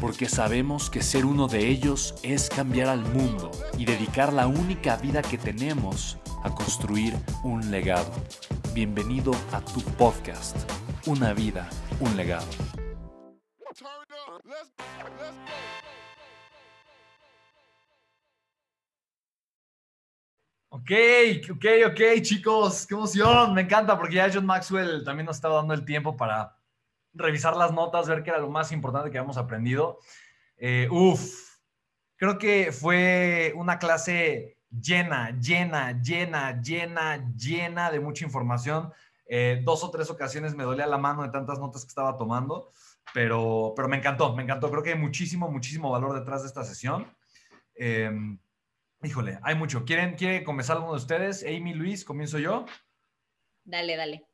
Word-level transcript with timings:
porque 0.00 0.28
sabemos 0.28 0.90
que 0.90 1.02
ser 1.02 1.24
uno 1.24 1.48
de 1.48 1.68
ellos 1.68 2.14
es 2.22 2.48
cambiar 2.48 2.88
al 2.88 3.00
mundo 3.00 3.50
y 3.78 3.84
dedicar 3.84 4.32
la 4.32 4.46
única 4.46 4.96
vida 4.96 5.22
que 5.22 5.38
tenemos 5.38 6.18
a 6.42 6.54
construir 6.54 7.14
un 7.42 7.70
legado. 7.70 8.12
Bienvenido 8.74 9.32
a 9.52 9.60
tu 9.60 9.80
podcast, 9.96 10.56
Una 11.06 11.32
vida, 11.32 11.68
un 12.00 12.16
legado. 12.16 12.46
Ok, 20.68 20.90
ok, 21.50 21.64
ok, 21.90 22.22
chicos, 22.22 22.86
qué 22.86 22.94
emoción, 22.94 23.54
me 23.54 23.62
encanta 23.62 23.96
porque 23.96 24.16
ya 24.16 24.30
John 24.32 24.46
Maxwell 24.46 25.04
también 25.04 25.26
nos 25.26 25.36
estaba 25.36 25.56
dando 25.56 25.74
el 25.74 25.84
tiempo 25.84 26.16
para 26.16 26.55
revisar 27.16 27.56
las 27.56 27.72
notas, 27.72 28.08
ver 28.08 28.22
qué 28.22 28.30
era 28.30 28.38
lo 28.38 28.50
más 28.50 28.72
importante 28.72 29.10
que 29.10 29.18
habíamos 29.18 29.36
aprendido. 29.36 29.98
Eh, 30.56 30.88
uf, 30.90 31.58
creo 32.16 32.38
que 32.38 32.72
fue 32.72 33.52
una 33.56 33.78
clase 33.78 34.56
llena, 34.70 35.38
llena, 35.38 36.00
llena, 36.00 36.60
llena, 36.60 37.32
llena 37.34 37.90
de 37.90 38.00
mucha 38.00 38.24
información. 38.24 38.92
Eh, 39.28 39.60
dos 39.64 39.82
o 39.82 39.90
tres 39.90 40.10
ocasiones 40.10 40.54
me 40.54 40.64
dolía 40.64 40.86
la 40.86 40.98
mano 40.98 41.22
de 41.22 41.30
tantas 41.30 41.58
notas 41.58 41.84
que 41.84 41.88
estaba 41.88 42.16
tomando, 42.16 42.70
pero, 43.12 43.72
pero 43.74 43.88
me 43.88 43.96
encantó, 43.96 44.34
me 44.34 44.42
encantó. 44.42 44.70
Creo 44.70 44.82
que 44.82 44.92
hay 44.92 44.98
muchísimo, 44.98 45.50
muchísimo 45.50 45.90
valor 45.90 46.18
detrás 46.18 46.42
de 46.42 46.48
esta 46.48 46.64
sesión. 46.64 47.06
Em, 47.74 48.38
híjole, 49.02 49.38
hay 49.42 49.54
mucho. 49.54 49.84
¿Quieren, 49.84 50.14
¿Quiere 50.14 50.44
comenzar 50.44 50.76
alguno 50.76 50.94
de 50.94 51.00
ustedes? 51.00 51.44
Amy, 51.44 51.74
Luis, 51.74 52.04
comienzo 52.04 52.38
yo. 52.38 52.66
Dale, 53.64 53.96
dale. 53.96 54.26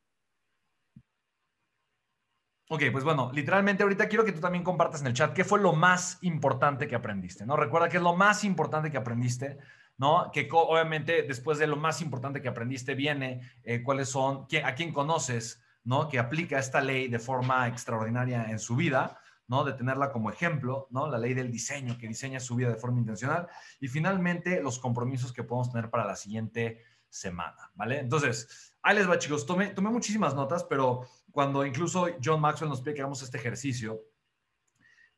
Ok, 2.75 2.84
pues 2.91 3.05
bueno, 3.05 3.31
literalmente 3.34 3.83
ahorita 3.83 4.09
quiero 4.09 4.25
que 4.25 4.33
tú 4.33 4.41
también 4.41 4.65
compartas 4.65 5.03
en 5.03 5.09
el 5.09 5.12
chat 5.12 5.34
qué 5.34 5.45
fue 5.45 5.61
lo 5.61 5.75
más 5.75 6.17
importante 6.23 6.89
que 6.89 6.95
aprendiste, 6.95 7.45
¿no? 7.45 7.55
Recuerda 7.55 7.91
que 7.91 7.98
es 7.98 8.03
lo 8.03 8.17
más 8.17 8.45
importante 8.45 8.91
que 8.91 8.97
aprendiste, 8.97 9.59
¿no? 9.98 10.31
Que 10.33 10.48
obviamente 10.51 11.23
después 11.25 11.59
de 11.59 11.67
lo 11.67 11.77
más 11.77 12.00
importante 12.00 12.41
que 12.41 12.48
aprendiste 12.48 12.94
viene 12.94 13.43
eh, 13.62 13.83
cuáles 13.83 14.09
son, 14.09 14.47
a 14.65 14.75
quién 14.75 14.91
conoces, 14.91 15.62
¿no? 15.84 16.09
Que 16.09 16.19
aplica 16.19 16.59
esta 16.59 16.81
ley 16.81 17.09
de 17.09 17.19
forma 17.19 17.69
extraordinaria 17.69 18.47
en 18.49 18.59
su 18.59 18.75
vida, 18.75 19.19
¿no? 19.49 19.65
De 19.65 19.75
tenerla 19.75 20.10
como 20.10 20.31
ejemplo, 20.31 20.89
¿no? 20.91 21.09
La 21.09 21.19
ley 21.19 21.34
del 21.34 21.53
diseño, 21.53 21.99
que 21.99 22.09
diseña 22.09 22.41
su 22.41 22.56
vida 22.56 22.71
de 22.71 22.77
forma 22.77 23.00
intencional. 23.00 23.49
Y 23.81 23.89
finalmente, 23.89 24.62
los 24.62 24.78
compromisos 24.78 25.31
que 25.31 25.44
podemos 25.44 25.71
tener 25.71 25.91
para 25.91 26.06
la 26.06 26.16
siguiente 26.16 26.83
semana, 27.10 27.71
¿vale? 27.75 27.99
Entonces, 27.99 28.72
ahí 28.81 28.97
les 28.97 29.06
va, 29.06 29.19
chicos. 29.19 29.44
Tomé, 29.44 29.69
tomé 29.69 29.91
muchísimas 29.91 30.34
notas, 30.34 30.65
pero 30.65 31.06
cuando 31.32 31.65
incluso 31.66 32.09
John 32.22 32.41
Maxwell 32.41 32.70
nos 32.70 32.81
pide 32.81 32.94
que 32.94 33.00
hagamos 33.00 33.22
este 33.22 33.38
ejercicio, 33.38 34.00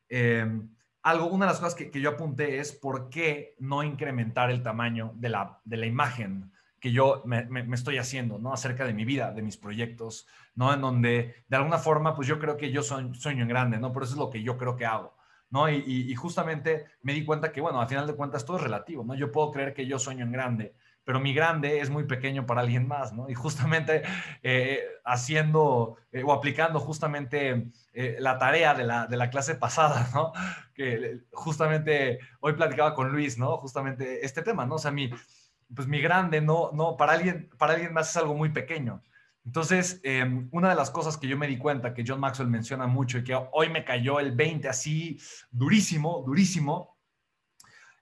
em, 0.09 0.69
algo, 1.03 1.27
una 1.27 1.45
de 1.45 1.51
las 1.51 1.59
cosas 1.59 1.75
que, 1.75 2.01
yo 2.01 2.09
apunté 2.09 2.59
es 2.59 2.71
por 2.71 3.09
qué 3.09 3.55
no 3.59 3.83
incrementar 3.83 4.49
el 4.49 4.63
tamaño 4.63 5.11
de 5.15 5.29
la, 5.29 5.59
de 5.63 5.77
la 5.77 5.85
imagen 5.85 6.51
que 6.79 6.91
yo 6.91 7.21
me, 7.25 7.47
estoy 7.73 7.97
haciendo, 7.97 8.39
¿no? 8.39 8.53
Acerca 8.53 8.85
de 8.85 8.93
mi 8.93 9.05
vida, 9.05 9.31
de 9.31 9.41
mis 9.41 9.57
proyectos, 9.57 10.27
¿no? 10.55 10.73
En 10.73 10.81
donde, 10.81 11.35
de 11.47 11.57
alguna 11.57 11.77
forma, 11.77 12.15
pues 12.15 12.27
yo 12.27 12.39
creo 12.39 12.57
que 12.57 12.71
yo 12.71 12.81
soy, 12.83 13.13
sueño 13.15 13.43
en 13.43 13.49
grande, 13.49 13.77
¿no? 13.77 13.91
Por 13.91 14.03
eso 14.03 14.13
es 14.13 14.19
lo 14.19 14.29
que 14.29 14.41
yo 14.41 14.57
creo 14.57 14.75
que 14.75 14.85
hago, 14.85 15.15
¿no? 15.49 15.69
Y, 15.69 15.83
y, 15.85 16.15
justamente 16.15 16.85
me 17.01 17.13
di 17.13 17.25
cuenta 17.25 17.51
que, 17.51 17.61
bueno, 17.61 17.81
al 17.81 17.87
final 17.87 18.07
de 18.07 18.15
cuentas 18.15 18.45
todo 18.45 18.57
es 18.57 18.63
relativo, 18.63 19.03
¿no? 19.03 19.15
Yo 19.15 19.31
puedo 19.31 19.51
creer 19.51 19.73
que 19.73 19.87
yo 19.87 19.97
sueño 19.99 20.25
en 20.25 20.31
grande, 20.31 20.75
pero 21.05 21.19
mi 21.19 21.33
grande 21.33 21.79
es 21.79 21.89
muy 21.89 22.03
pequeño 22.03 22.45
para 22.45 22.61
alguien 22.61 22.87
más, 22.87 23.13
¿no? 23.13 23.29
Y 23.29 23.35
justamente 23.35 24.01
eh, 24.41 24.83
haciendo 25.05 25.97
eh, 26.11 26.23
o 26.23 26.33
aplicando 26.33 26.79
justamente 26.79 27.67
eh, 27.93 28.17
la 28.19 28.37
tarea 28.39 28.73
de 28.73 28.83
la, 28.83 29.05
de 29.05 29.15
la, 29.15 29.29
clase 29.29 29.55
pasada, 29.55 30.09
¿no? 30.13 30.33
Que 30.73 31.21
justamente 31.31 32.19
hoy 32.41 32.53
platicaba 32.53 32.95
con 32.95 33.11
Luis, 33.11 33.37
¿no? 33.37 33.57
Justamente 33.57 34.25
este 34.25 34.41
tema, 34.41 34.65
¿no? 34.65 34.75
O 34.75 34.79
sea, 34.79 34.91
mi, 34.91 35.11
pues 35.73 35.87
mi 35.87 36.01
grande, 36.01 36.41
no, 36.41 36.71
no, 36.73 36.97
para 36.97 37.13
alguien, 37.13 37.49
para 37.57 37.73
alguien 37.73 37.93
más 37.93 38.09
es 38.09 38.17
algo 38.17 38.33
muy 38.33 38.49
pequeño. 38.49 39.03
Entonces, 39.45 40.01
em, 40.03 40.49
una 40.51 40.69
de 40.69 40.75
las 40.75 40.89
cosas 40.89 41.17
que 41.17 41.27
yo 41.27 41.37
me 41.37 41.45
di 41.45 41.59
cuenta 41.59 41.93
que 41.93 42.03
John 42.05 42.19
Maxwell 42.19 42.49
menciona 42.49 42.87
mucho 42.87 43.19
y 43.19 43.23
que 43.23 43.39
hoy 43.51 43.69
me 43.69 43.85
cayó 43.85 44.19
el 44.19 44.31
20 44.31 44.67
así 44.67 45.19
durísimo, 45.51 46.23
durísimo, 46.25 46.97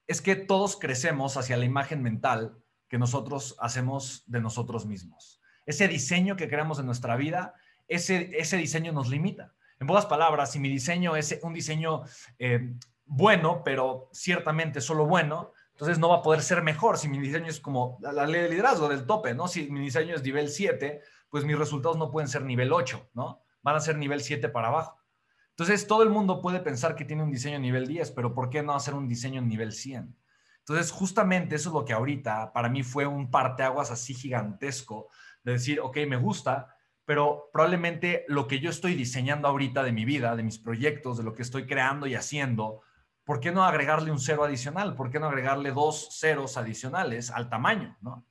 es 0.07 0.21
que 0.21 0.37
todos 0.37 0.77
crecemos 0.77 1.35
hacia 1.35 1.57
la 1.57 1.65
imagen 1.65 2.01
mental 2.01 2.62
que 2.93 2.99
nosotros 2.99 3.55
hacemos 3.57 4.23
de 4.27 4.39
nosotros 4.39 4.85
mismos. 4.85 5.41
Ese 5.65 5.87
diseño 5.87 6.35
que 6.35 6.47
creamos 6.47 6.77
en 6.77 6.85
nuestra 6.85 7.15
vida, 7.15 7.55
ese, 7.87 8.29
ese 8.37 8.55
diseño 8.55 8.91
nos 8.91 9.09
limita. 9.09 9.51
En 9.79 9.87
pocas 9.87 10.05
palabras, 10.05 10.51
si 10.51 10.59
mi 10.59 10.69
diseño 10.69 11.15
es 11.15 11.39
un 11.41 11.55
diseño 11.55 12.03
eh, 12.37 12.75
bueno, 13.05 13.63
pero 13.65 14.11
ciertamente 14.13 14.79
solo 14.79 15.07
bueno, 15.07 15.53
entonces 15.71 15.97
no 15.97 16.09
va 16.09 16.17
a 16.17 16.21
poder 16.21 16.43
ser 16.43 16.61
mejor 16.61 16.99
si 16.99 17.09
mi 17.09 17.17
diseño 17.17 17.47
es 17.47 17.59
como 17.59 17.97
la 17.99 18.27
ley 18.27 18.43
de 18.43 18.49
liderazgo 18.49 18.87
del 18.87 19.07
tope, 19.07 19.33
¿no? 19.33 19.47
Si 19.47 19.71
mi 19.71 19.79
diseño 19.79 20.13
es 20.13 20.21
nivel 20.21 20.49
7, 20.49 21.01
pues 21.31 21.45
mis 21.45 21.57
resultados 21.57 21.97
no 21.97 22.11
pueden 22.11 22.27
ser 22.27 22.43
nivel 22.43 22.71
8, 22.71 23.09
¿no? 23.15 23.41
Van 23.63 23.75
a 23.75 23.79
ser 23.79 23.97
nivel 23.97 24.21
7 24.21 24.49
para 24.49 24.67
abajo. 24.67 24.99
Entonces 25.49 25.87
todo 25.87 26.03
el 26.03 26.11
mundo 26.11 26.43
puede 26.43 26.59
pensar 26.59 26.95
que 26.95 27.05
tiene 27.05 27.23
un 27.23 27.31
diseño 27.31 27.57
nivel 27.57 27.87
10, 27.87 28.11
pero 28.11 28.35
¿por 28.35 28.51
qué 28.51 28.61
no 28.61 28.75
hacer 28.75 28.93
un 28.93 29.07
diseño 29.07 29.41
nivel 29.41 29.71
100? 29.71 30.15
Entonces, 30.65 30.91
justamente 30.91 31.55
eso 31.55 31.69
es 31.69 31.75
lo 31.75 31.83
que 31.83 31.93
ahorita 31.93 32.53
para 32.53 32.69
mí 32.69 32.83
fue 32.83 33.05
un 33.05 33.29
parteaguas 33.29 33.91
así 33.91 34.13
gigantesco 34.13 35.09
de 35.43 35.53
decir, 35.53 35.81
ok, 35.81 35.97
me 36.07 36.15
gusta, 36.15 36.73
pero 37.05 37.49
probablemente 37.51 38.23
lo 38.29 38.47
que 38.47 38.59
yo 38.59 38.69
estoy 38.69 38.95
diseñando 38.95 39.49
ahorita 39.49 39.83
de 39.83 39.91
mi 39.91 40.05
vida, 40.05 40.37
de 40.37 40.43
mis 40.43 40.57
proyectos, 40.57 41.17
de 41.17 41.23
lo 41.23 41.33
que 41.33 41.41
estoy 41.41 41.67
creando 41.67 42.07
y 42.07 42.15
haciendo, 42.15 42.81
¿por 43.25 43.41
qué 43.41 43.51
no 43.51 43.65
agregarle 43.65 44.11
un 44.11 44.19
cero 44.19 44.45
adicional? 44.45 44.95
¿Por 44.95 45.09
qué 45.09 45.19
no 45.19 45.27
agregarle 45.27 45.71
dos 45.71 46.17
ceros 46.17 46.55
adicionales 46.55 47.29
al 47.29 47.49
tamaño? 47.49 47.97
¿no? 47.99 48.25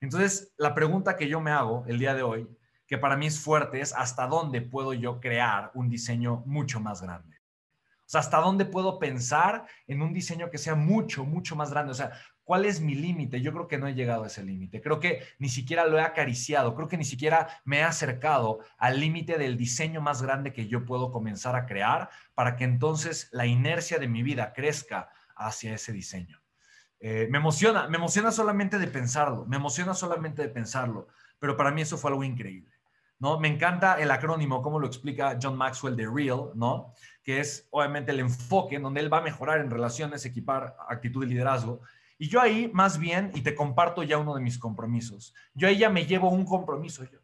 Entonces, 0.00 0.52
la 0.58 0.74
pregunta 0.74 1.16
que 1.16 1.28
yo 1.28 1.40
me 1.40 1.52
hago 1.52 1.84
el 1.86 1.98
día 1.98 2.14
de 2.14 2.22
hoy, 2.22 2.48
que 2.86 2.98
para 2.98 3.16
mí 3.16 3.26
es 3.26 3.40
fuerte, 3.40 3.80
es 3.80 3.94
hasta 3.94 4.26
dónde 4.26 4.60
puedo 4.60 4.92
yo 4.92 5.20
crear 5.20 5.70
un 5.74 5.88
diseño 5.88 6.42
mucho 6.44 6.80
más 6.80 7.00
grande. 7.00 7.37
O 8.08 8.10
sea, 8.10 8.20
¿hasta 8.22 8.38
dónde 8.38 8.64
puedo 8.64 8.98
pensar 8.98 9.66
en 9.86 10.00
un 10.00 10.14
diseño 10.14 10.48
que 10.48 10.56
sea 10.56 10.74
mucho, 10.74 11.26
mucho 11.26 11.56
más 11.56 11.70
grande? 11.70 11.92
O 11.92 11.94
sea, 11.94 12.12
¿cuál 12.42 12.64
es 12.64 12.80
mi 12.80 12.94
límite? 12.94 13.42
Yo 13.42 13.52
creo 13.52 13.68
que 13.68 13.76
no 13.76 13.86
he 13.86 13.92
llegado 13.92 14.24
a 14.24 14.28
ese 14.28 14.42
límite. 14.42 14.80
Creo 14.80 14.98
que 14.98 15.20
ni 15.38 15.50
siquiera 15.50 15.84
lo 15.84 15.98
he 15.98 16.00
acariciado. 16.00 16.74
Creo 16.74 16.88
que 16.88 16.96
ni 16.96 17.04
siquiera 17.04 17.60
me 17.66 17.80
he 17.80 17.82
acercado 17.82 18.60
al 18.78 18.98
límite 18.98 19.36
del 19.36 19.58
diseño 19.58 20.00
más 20.00 20.22
grande 20.22 20.54
que 20.54 20.68
yo 20.68 20.86
puedo 20.86 21.12
comenzar 21.12 21.54
a 21.54 21.66
crear 21.66 22.08
para 22.34 22.56
que 22.56 22.64
entonces 22.64 23.28
la 23.30 23.44
inercia 23.44 23.98
de 23.98 24.08
mi 24.08 24.22
vida 24.22 24.54
crezca 24.54 25.10
hacia 25.36 25.74
ese 25.74 25.92
diseño. 25.92 26.40
Eh, 27.00 27.28
me 27.30 27.36
emociona, 27.36 27.88
me 27.88 27.98
emociona 27.98 28.32
solamente 28.32 28.78
de 28.78 28.86
pensarlo, 28.86 29.44
me 29.44 29.56
emociona 29.56 29.92
solamente 29.92 30.40
de 30.40 30.48
pensarlo, 30.48 31.08
pero 31.38 31.58
para 31.58 31.72
mí 31.72 31.82
eso 31.82 31.98
fue 31.98 32.10
algo 32.10 32.24
increíble. 32.24 32.77
¿No? 33.18 33.38
Me 33.38 33.48
encanta 33.48 34.00
el 34.00 34.10
acrónimo, 34.10 34.62
como 34.62 34.78
lo 34.78 34.86
explica 34.86 35.38
John 35.40 35.56
Maxwell 35.56 35.96
de 35.96 36.06
REAL, 36.06 36.50
¿no? 36.54 36.94
Que 37.22 37.40
es 37.40 37.66
obviamente 37.70 38.12
el 38.12 38.20
enfoque 38.20 38.76
en 38.76 38.82
donde 38.82 39.00
él 39.00 39.12
va 39.12 39.18
a 39.18 39.22
mejorar 39.22 39.60
en 39.60 39.70
relaciones, 39.70 40.24
equipar 40.24 40.76
actitud 40.88 41.24
y 41.24 41.28
liderazgo. 41.28 41.80
Y 42.18 42.28
yo 42.28 42.40
ahí, 42.40 42.70
más 42.72 42.98
bien, 42.98 43.30
y 43.34 43.42
te 43.42 43.54
comparto 43.54 44.02
ya 44.02 44.18
uno 44.18 44.34
de 44.34 44.40
mis 44.40 44.58
compromisos, 44.58 45.34
yo 45.54 45.68
ahí 45.68 45.78
ya 45.78 45.90
me 45.90 46.06
llevo 46.06 46.30
un 46.30 46.44
compromiso 46.44 47.04
yo. 47.04 47.18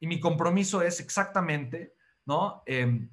Y 0.00 0.06
mi 0.06 0.18
compromiso 0.18 0.82
es 0.82 0.98
exactamente, 0.98 1.94
¿no? 2.26 2.62
Em, 2.66 3.08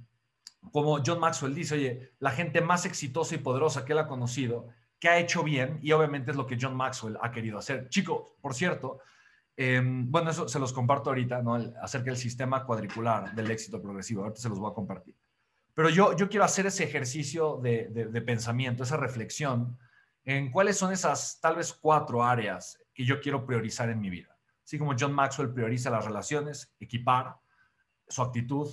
como 0.71 0.99
John 1.05 1.19
Maxwell 1.19 1.53
dice, 1.53 1.75
oye, 1.75 2.13
la 2.19 2.31
gente 2.31 2.61
más 2.61 2.85
exitosa 2.85 3.35
y 3.35 3.37
poderosa 3.39 3.85
que 3.85 3.93
él 3.93 3.99
ha 3.99 4.07
conocido 4.07 4.69
qué 4.99 5.07
ha 5.07 5.17
hecho 5.17 5.43
bien 5.43 5.79
y 5.81 5.91
obviamente 5.93 6.31
es 6.31 6.37
lo 6.37 6.45
que 6.45 6.57
John 6.59 6.75
Maxwell 6.75 7.17
ha 7.21 7.31
querido 7.31 7.57
hacer. 7.57 7.89
Chicos, 7.89 8.33
por 8.41 8.53
cierto, 8.53 8.99
em, 9.59 10.09
bueno, 10.09 10.31
eso 10.31 10.47
se 10.47 10.59
los 10.59 10.71
comparto 10.71 11.09
ahorita, 11.09 11.41
¿no? 11.41 11.55
acerca 11.81 12.05
del 12.05 12.17
sistema 12.17 12.65
cuadricular 12.65 13.35
del 13.35 13.51
éxito 13.51 13.81
progresivo. 13.81 14.23
Ahorita 14.23 14.39
se 14.41 14.49
los 14.49 14.59
voy 14.59 14.71
a 14.71 14.73
compartir. 14.73 15.15
Pero 15.73 15.89
yo, 15.89 16.15
yo 16.15 16.29
quiero 16.29 16.45
hacer 16.45 16.65
ese 16.65 16.83
ejercicio 16.83 17.57
de, 17.57 17.89
de 17.89 18.21
pensamiento, 18.21 18.83
esa 18.83 18.97
reflexión 18.97 19.77
en 20.23 20.51
cuáles 20.51 20.77
son 20.77 20.93
esas 20.93 21.39
tal 21.41 21.55
vez 21.55 21.73
cuatro 21.73 22.23
áreas 22.23 22.79
que 22.93 23.05
yo 23.05 23.19
quiero 23.19 23.45
priorizar 23.45 23.89
en 23.89 23.99
mi 23.99 24.09
vida. 24.09 24.37
Así 24.63 24.77
como 24.77 24.95
John 24.97 25.13
Maxwell 25.13 25.51
prioriza 25.51 25.89
las 25.89 26.05
relaciones, 26.05 26.75
equipar, 26.79 27.37
su 28.07 28.21
actitud 28.21 28.69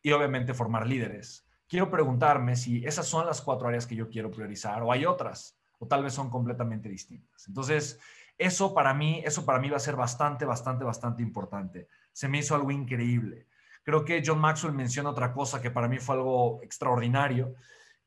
y 0.00 0.12
obviamente 0.12 0.54
formar 0.54 0.86
líderes. 0.86 1.46
Quiero 1.68 1.90
preguntarme 1.90 2.56
si 2.56 2.84
esas 2.84 3.06
son 3.06 3.26
las 3.26 3.40
cuatro 3.40 3.68
áreas 3.68 3.86
que 3.86 3.96
yo 3.96 4.08
quiero 4.08 4.30
priorizar 4.30 4.82
o 4.82 4.92
hay 4.92 5.04
otras 5.04 5.58
o 5.78 5.86
tal 5.86 6.04
vez 6.04 6.12
son 6.14 6.30
completamente 6.30 6.88
distintas. 6.88 7.48
Entonces, 7.48 7.98
eso 8.38 8.74
para 8.74 8.94
mí, 8.94 9.22
eso 9.24 9.44
para 9.44 9.58
mí 9.58 9.70
va 9.70 9.76
a 9.76 9.80
ser 9.80 9.96
bastante, 9.96 10.44
bastante, 10.44 10.84
bastante 10.84 11.22
importante. 11.22 11.88
Se 12.12 12.28
me 12.28 12.38
hizo 12.38 12.54
algo 12.54 12.70
increíble. 12.70 13.46
Creo 13.84 14.04
que 14.04 14.22
John 14.24 14.38
Maxwell 14.38 14.74
menciona 14.74 15.10
otra 15.10 15.32
cosa 15.32 15.60
que 15.60 15.70
para 15.70 15.88
mí 15.88 15.98
fue 15.98 16.16
algo 16.16 16.60
extraordinario. 16.62 17.54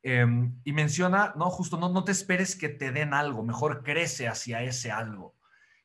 Em, 0.03 0.59
y 0.63 0.71
menciona, 0.71 1.33
no, 1.35 1.49
justo, 1.49 1.77
no, 1.77 1.89
no 1.89 2.03
te 2.03 2.11
esperes 2.11 2.55
que 2.55 2.69
te 2.69 2.91
den 2.91 3.13
algo, 3.13 3.43
mejor 3.43 3.83
crece 3.83 4.27
hacia 4.27 4.61
ese 4.61 4.91
algo. 4.91 5.35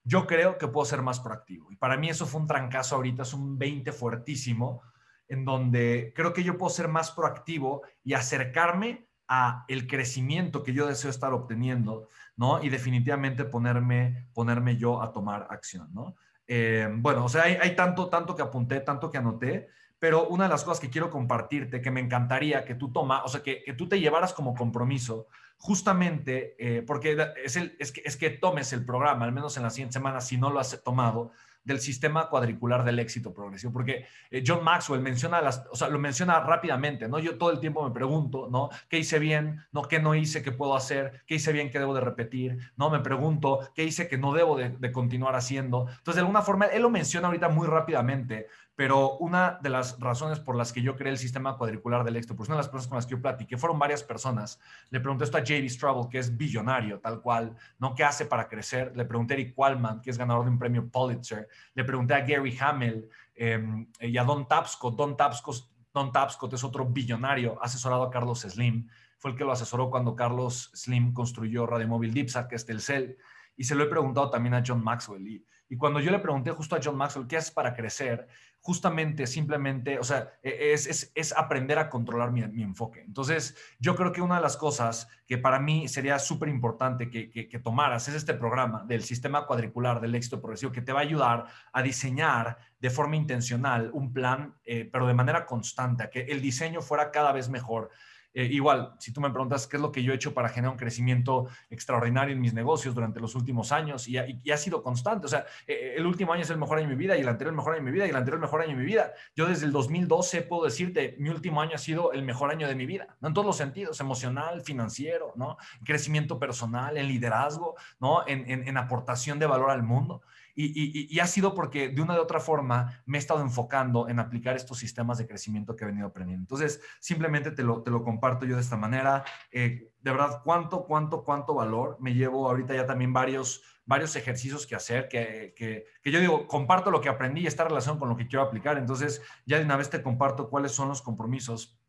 Yo 0.04 0.26
creo 0.26 0.58
que 0.58 0.68
puedo 0.68 0.84
ser 0.84 1.02
más 1.02 1.20
proactivo. 1.20 1.72
Y 1.72 1.76
para 1.76 1.96
mí 1.96 2.10
eso 2.10 2.26
fue 2.26 2.40
un 2.40 2.46
trancazo 2.46 2.96
ahorita, 2.96 3.22
es 3.22 3.32
un 3.32 3.58
20 3.58 3.92
fuertísimo, 3.92 4.82
en 5.26 5.44
donde 5.44 6.12
creo 6.14 6.32
que 6.32 6.42
yo 6.42 6.58
puedo 6.58 6.70
ser 6.70 6.88
más 6.88 7.12
proactivo 7.12 7.82
y 8.04 8.14
acercarme 8.14 9.08
a 9.32 9.64
el 9.68 9.86
crecimiento 9.86 10.64
que 10.64 10.72
yo 10.72 10.88
deseo 10.88 11.08
estar 11.08 11.32
obteniendo, 11.32 12.08
¿no? 12.36 12.60
Y 12.64 12.68
definitivamente 12.68 13.44
ponerme, 13.44 14.26
ponerme 14.34 14.76
yo 14.76 15.00
a 15.00 15.12
tomar 15.12 15.46
acción, 15.50 15.88
¿no? 15.94 16.16
Eh, 16.48 16.88
bueno, 16.90 17.24
o 17.24 17.28
sea, 17.28 17.44
hay, 17.44 17.76
tanto, 17.76 18.08
tanto 18.08 18.34
que 18.34 18.42
apunté, 18.42 18.80
tanto 18.80 19.08
que 19.08 19.18
anoté, 19.18 19.68
pero 20.00 20.26
una 20.26 20.44
de 20.44 20.50
las 20.50 20.64
cosas 20.64 20.80
que 20.80 20.90
quiero 20.90 21.10
compartirte, 21.10 21.80
que 21.80 21.92
me 21.92 22.00
encantaría 22.00 22.64
que 22.64 22.74
tú 22.74 22.90
tomas, 22.90 23.22
o 23.24 23.28
sea, 23.28 23.40
que, 23.40 23.62
que, 23.62 23.72
tú 23.72 23.88
te 23.88 24.00
llevaras 24.00 24.32
como 24.32 24.52
compromiso, 24.56 25.28
justamente 25.58 26.56
eh, 26.58 26.82
porque 26.82 27.16
es, 27.44 27.54
el, 27.54 27.76
es, 27.78 27.92
que, 27.92 28.02
es 28.04 28.16
que 28.16 28.30
tomes 28.30 28.72
el 28.72 28.84
programa, 28.84 29.26
al 29.26 29.32
menos 29.32 29.56
en 29.56 29.62
la 29.62 29.70
siguiente 29.70 29.92
semana, 29.92 30.20
si 30.20 30.38
no 30.38 30.50
lo 30.50 30.58
has 30.58 30.82
tomado, 30.82 31.30
del 31.64 31.80
sistema 31.80 32.28
cuadricular 32.28 32.84
del 32.84 32.98
éxito 32.98 33.34
progresivo, 33.34 33.72
porque 33.72 34.06
eh, 34.30 34.42
John 34.46 34.64
Maxwell 34.64 35.00
menciona 35.00 35.40
las, 35.40 35.64
o 35.70 35.76
sea, 35.76 35.88
lo 35.88 35.98
menciona 35.98 36.40
rápidamente, 36.40 37.08
¿no? 37.08 37.18
Yo 37.18 37.36
todo 37.38 37.50
el 37.50 37.60
tiempo 37.60 37.86
me 37.86 37.94
pregunto, 37.94 38.48
¿no? 38.50 38.70
¿Qué 38.88 38.98
hice 38.98 39.18
bien? 39.18 39.60
¿No? 39.72 39.82
¿Qué 39.82 40.00
no 40.00 40.14
hice? 40.14 40.42
¿Qué 40.42 40.52
puedo 40.52 40.74
hacer? 40.74 41.22
¿Qué 41.26 41.36
hice 41.36 41.52
bien? 41.52 41.70
¿Qué 41.70 41.78
debo 41.78 41.94
de 41.94 42.00
repetir? 42.00 42.58
¿No? 42.76 42.90
Me 42.90 43.00
pregunto, 43.00 43.60
¿qué 43.74 43.84
hice 43.84 44.08
que 44.08 44.18
no 44.18 44.32
debo 44.32 44.56
de, 44.56 44.70
de 44.70 44.92
continuar 44.92 45.36
haciendo? 45.36 45.86
Entonces, 45.88 46.16
de 46.16 46.20
alguna 46.20 46.42
forma, 46.42 46.66
él 46.66 46.82
lo 46.82 46.90
menciona 46.90 47.28
ahorita 47.28 47.48
muy 47.48 47.66
rápidamente, 47.66 48.48
pero 48.80 49.18
una 49.18 49.58
de 49.60 49.68
las 49.68 50.00
razones 50.00 50.40
por 50.40 50.56
las 50.56 50.72
que 50.72 50.80
yo 50.80 50.96
creé 50.96 51.12
el 51.12 51.18
sistema 51.18 51.58
cuadricular 51.58 52.02
del 52.02 52.16
éxito, 52.16 52.34
pues 52.34 52.48
una 52.48 52.56
de 52.56 52.62
las 52.62 52.70
personas 52.70 52.88
con 52.88 52.96
las 52.96 53.04
que 53.04 53.10
yo 53.10 53.20
platiqué 53.20 53.58
fueron 53.58 53.78
varias 53.78 54.02
personas. 54.02 54.58
Le 54.88 55.00
pregunté 55.00 55.24
esto 55.24 55.36
a 55.36 55.40
J.B. 55.40 55.68
Straubel, 55.68 56.08
que 56.08 56.16
es 56.16 56.34
billonario, 56.34 56.98
tal 56.98 57.20
cual, 57.20 57.54
¿no? 57.78 57.94
¿Qué 57.94 58.04
hace 58.04 58.24
para 58.24 58.48
crecer? 58.48 58.96
Le 58.96 59.04
pregunté 59.04 59.34
a 59.34 59.36
Eric 59.36 59.54
Qualman, 59.54 60.00
que 60.00 60.08
es 60.08 60.16
ganador 60.16 60.46
de 60.46 60.52
un 60.52 60.58
premio 60.58 60.88
Pulitzer. 60.88 61.46
Le 61.74 61.84
pregunté 61.84 62.14
a 62.14 62.20
Gary 62.20 62.56
Hamel 62.58 63.06
em, 63.34 63.86
y 64.00 64.16
a 64.16 64.24
Don 64.24 64.48
Tapscott. 64.48 64.96
Don 64.96 65.14
Tapscott, 65.14 65.56
Don 65.92 66.10
Tapscott 66.10 66.54
es 66.54 66.64
otro 66.64 66.86
billonario, 66.86 67.62
asesorado 67.62 68.04
a 68.04 68.10
Carlos 68.10 68.40
Slim. 68.48 68.88
Fue 69.18 69.32
el 69.32 69.36
que 69.36 69.44
lo 69.44 69.52
asesoró 69.52 69.90
cuando 69.90 70.16
Carlos 70.16 70.70
Slim 70.74 71.12
construyó 71.12 71.66
Radio 71.66 71.86
Móvil 71.86 72.14
Dipsa, 72.14 72.48
que 72.48 72.54
es 72.54 72.64
Telcel. 72.64 73.18
Y 73.58 73.64
se 73.64 73.74
lo 73.74 73.84
he 73.84 73.88
preguntado 73.88 74.30
también 74.30 74.54
a 74.54 74.62
John 74.66 74.82
Maxwell. 74.82 75.28
Y, 75.28 75.44
y 75.68 75.76
cuando 75.76 76.00
yo 76.00 76.10
le 76.10 76.18
pregunté 76.18 76.50
justo 76.50 76.74
a 76.74 76.80
John 76.82 76.96
Maxwell, 76.96 77.28
¿qué 77.28 77.36
haces 77.36 77.52
para 77.52 77.74
crecer? 77.74 78.26
Justamente, 78.62 79.26
simplemente, 79.26 79.98
o 79.98 80.04
sea, 80.04 80.32
e, 80.42 80.72
es, 80.74 81.34
aprender 81.36 81.78
a 81.78 81.88
controlar 81.88 82.30
mi, 82.30 82.62
enfoque. 82.62 83.00
Entonces, 83.00 83.56
yo 83.78 83.96
creo 83.96 84.12
que 84.12 84.20
una 84.20 84.36
de 84.36 84.42
las 84.42 84.56
cosas 84.56 85.08
que 85.26 85.38
para 85.38 85.58
mí 85.58 85.88
sería 85.88 86.18
súper 86.18 86.48
importante 86.48 87.08
que, 87.08 87.30
que, 87.30 87.58
tomaras 87.58 88.08
es 88.08 88.14
este 88.14 88.34
programa 88.34 88.84
del 88.86 89.02
sistema 89.02 89.46
cuadricular 89.46 90.00
del 90.00 90.14
éxito 90.14 90.40
progresivo 90.40 90.72
que 90.72 90.82
te 90.82 90.92
va 90.92 91.00
a 91.00 91.02
ayudar 91.02 91.46
a 91.72 91.82
diseñar 91.82 92.58
de 92.78 92.90
forma 92.90 93.16
intencional 93.16 93.90
un 93.92 94.12
plan, 94.12 94.54
eh, 94.64 94.88
pero 94.90 95.06
de 95.06 95.14
manera 95.14 95.46
constante, 95.46 96.02
a 96.02 96.10
que 96.10 96.20
el 96.22 96.40
diseño 96.40 96.82
fuera 96.82 97.10
cada 97.10 97.32
vez 97.32 97.48
mejor 97.48 97.90
eh, 98.32 98.44
igual, 98.44 98.94
si 98.98 99.12
tú 99.12 99.20
me 99.20 99.30
preguntas 99.30 99.66
qué 99.66 99.76
es 99.76 99.82
lo 99.82 99.90
que 99.90 100.02
yo 100.02 100.12
he 100.12 100.14
hecho 100.14 100.32
para 100.32 100.48
generar 100.48 100.72
un 100.72 100.78
crecimiento 100.78 101.48
extraordinario 101.68 102.34
en 102.34 102.40
mis 102.40 102.54
negocios 102.54 102.94
durante 102.94 103.18
los 103.18 103.34
últimos 103.34 103.72
años 103.72 104.06
y, 104.08 104.18
ha 104.18 104.56
sido 104.56 104.82
constante. 104.82 105.26
O 105.26 105.28
sea, 105.28 105.46
eh, 105.66 105.94
el 105.96 106.06
último 106.06 106.32
año 106.32 106.42
es 106.42 106.50
el 106.50 106.58
mejor 106.58 106.78
año 106.78 106.88
de 106.88 106.94
mi 106.94 106.98
vida 106.98 107.16
y 107.16 107.20
el 107.20 107.28
anterior 107.28 107.52
el 107.52 107.56
mejor 107.56 107.74
año 107.74 107.84
de 107.84 107.90
mi 107.90 107.92
vida 107.92 108.06
y 108.06 108.10
el 108.10 108.16
anterior 108.16 108.36
el 108.36 108.42
mejor 108.42 108.62
año 108.62 108.70
de 108.70 108.76
mi 108.76 108.84
vida. 108.84 109.12
Yo 109.34 109.46
desde 109.46 109.66
el 109.66 109.72
2012 109.72 110.42
puedo 110.42 110.64
decirte, 110.64 111.16
mi 111.18 111.28
último 111.28 111.60
año 111.60 111.74
ha 111.74 111.78
sido 111.78 112.12
el 112.12 112.22
mejor 112.22 112.50
año 112.50 112.68
de 112.68 112.74
mi 112.74 112.86
vida. 112.86 113.16
En 113.22 113.34
todos 113.34 113.46
los 113.46 113.56
sentidos, 113.56 114.00
emocional, 114.00 114.62
financiero, 114.62 115.32
¿no? 115.36 115.56
crecimiento 115.84 116.38
personal, 116.38 116.96
en 116.96 117.08
liderazgo, 117.08 117.74
¿no? 117.98 118.26
En, 118.26 118.48
en 118.48 118.76
aportación 118.76 119.38
de 119.38 119.46
valor 119.46 119.70
al 119.70 119.82
mundo. 119.82 120.22
Y, 120.54 121.18
ha 121.20 121.26
sido 121.26 121.54
porque 121.54 121.88
de 121.88 122.02
una 122.02 122.14
de 122.14 122.20
otra 122.20 122.40
forma 122.40 123.02
me 123.06 123.18
he 123.18 123.20
estado 123.20 123.40
enfocando 123.40 124.08
en 124.08 124.18
aplicar 124.18 124.56
estos 124.56 124.78
sistemas 124.78 125.18
de 125.18 125.26
crecimiento 125.26 125.76
que 125.76 125.84
he 125.84 125.86
venido 125.86 126.06
aprendiendo. 126.06 126.42
Entonces, 126.42 126.80
simplemente 127.00 127.50
te 127.50 127.62
lo, 127.62 127.82
te 127.82 127.90
lo 127.90 128.02
comparto 128.02 128.46
yo 128.46 128.56
de 128.56 128.62
esta 128.62 128.76
manera. 128.76 129.24
Eh, 129.50 129.92
de 130.00 130.10
verdad, 130.10 130.40
cuánto, 130.44 130.84
cuánto, 130.84 131.24
cuánto 131.24 131.54
valor. 131.54 131.96
Me 132.00 132.14
llevo 132.14 132.48
ahorita 132.48 132.74
ya 132.74 132.86
también 132.86 133.12
varios, 133.12 133.62
varios 133.84 134.16
ejercicios 134.16 134.66
que 134.66 134.74
hacer, 134.74 135.08
que, 135.08 135.54
que, 135.56 135.86
que, 136.02 136.10
yo 136.10 136.20
digo, 136.20 136.46
comparto 136.46 136.90
lo 136.90 137.00
que 137.00 137.08
aprendí 137.08 137.42
y 137.42 137.46
esta 137.46 137.64
relación 137.64 137.98
con 137.98 138.08
lo 138.08 138.16
que 138.16 138.26
quiero 138.26 138.42
aplicar. 138.42 138.78
Entonces, 138.78 139.22
ya 139.46 139.58
de 139.58 139.64
una 139.64 139.76
vez 139.76 139.90
te 139.90 140.02
comparto 140.02 140.48
cuáles 140.48 140.72
son 140.72 140.88
los 140.88 141.02
compromisos 141.02 141.80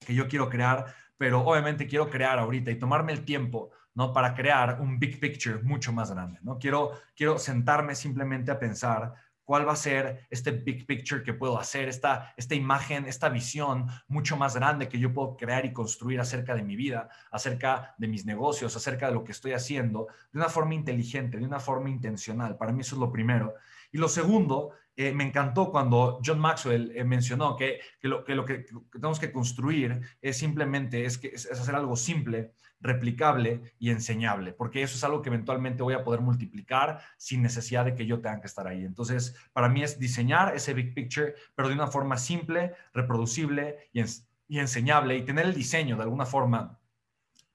que 0.00 0.14
yo 0.14 0.28
quiero 0.28 0.48
crear, 0.48 0.94
pero 1.16 1.40
obviamente 1.42 1.86
quiero 1.86 2.10
crear 2.10 2.38
ahorita 2.38 2.70
y 2.70 2.78
tomarme 2.78 3.12
el 3.12 3.24
tiempo 3.24 3.70
¿no? 3.94 4.12
Para 4.12 4.34
crear 4.34 4.80
un 4.80 4.98
big 4.98 5.20
picture 5.20 5.62
mucho 5.62 5.92
más 5.92 6.10
grande, 6.10 6.38
¿no? 6.42 6.58
Quiero, 6.58 6.92
quiero 7.14 7.38
sentarme 7.38 7.94
simplemente 7.94 8.50
a 8.50 8.58
pensar 8.58 9.14
cuál 9.44 9.66
va 9.66 9.72
a 9.72 9.76
ser 9.76 10.26
este 10.30 10.52
big 10.52 10.86
picture 10.86 11.22
que 11.22 11.34
puedo 11.34 11.58
hacer, 11.58 11.88
esta, 11.88 12.32
esta 12.36 12.54
imagen, 12.54 13.06
esta 13.06 13.28
visión 13.28 13.86
mucho 14.08 14.36
más 14.36 14.54
grande 14.54 14.88
que 14.88 14.98
yo 14.98 15.12
puedo 15.12 15.36
crear 15.36 15.66
y 15.66 15.72
construir 15.72 16.20
acerca 16.20 16.54
de 16.54 16.62
mi 16.62 16.76
vida, 16.76 17.08
acerca 17.30 17.94
de 17.98 18.08
mis 18.08 18.24
negocios, 18.24 18.74
acerca 18.76 19.08
de 19.08 19.14
lo 19.14 19.24
que 19.24 19.32
estoy 19.32 19.52
haciendo, 19.52 20.06
de 20.32 20.38
una 20.38 20.48
forma 20.48 20.74
inteligente, 20.74 21.38
de 21.38 21.44
una 21.44 21.60
forma 21.60 21.90
intencional. 21.90 22.56
Para 22.56 22.72
mí 22.72 22.80
eso 22.80 22.94
es 22.94 23.00
lo 23.00 23.12
primero. 23.12 23.54
Y 23.90 23.98
lo 23.98 24.08
segundo, 24.08 24.70
eh, 24.94 25.12
me 25.12 25.24
encantó 25.24 25.70
cuando 25.70 26.20
John 26.24 26.38
Maxwell 26.38 26.92
eh, 26.94 27.02
mencionó 27.04 27.56
que, 27.56 27.80
lo, 28.02 28.24
que, 28.24 28.66
tenemos 28.90 29.18
que 29.18 29.32
construir 29.32 30.00
es 30.20 30.36
simplemente 30.36 31.06
es, 31.06 31.18
hacer 31.50 31.74
algo 31.74 31.96
simple, 31.96 32.52
replicable 32.80 33.74
y 33.78 33.90
enseñable, 33.90 34.52
porque 34.52 34.82
eso 34.82 34.96
es 34.96 35.04
algo 35.04 35.22
que 35.22 35.30
eventualmente 35.30 35.82
voy 35.82 35.94
a 35.94 36.04
poder 36.04 36.20
multiplicar 36.20 37.00
sin 37.16 37.42
necesidad 37.42 37.86
de 37.86 37.94
que 37.94 38.06
yo 38.06 38.20
tenga 38.20 38.40
que 38.40 38.48
estar 38.48 38.66
ahí. 38.66 38.84
Entonces, 38.84 39.34
para 39.52 39.68
mí 39.68 39.82
es 39.82 39.98
diseñar 39.98 40.54
ese 40.54 40.74
big 40.74 40.92
picture, 40.92 41.34
pero 41.54 41.68
de 41.68 41.74
una 41.74 41.86
forma 41.86 42.18
simple, 42.18 42.74
reproducible 42.92 43.88
y 43.92 44.58
enseñable 44.58 45.16
y 45.16 45.22
tener 45.22 45.46
el 45.46 45.54
diseño 45.54 45.96
de 45.96 46.02
alguna 46.02 46.26
forma 46.26 46.78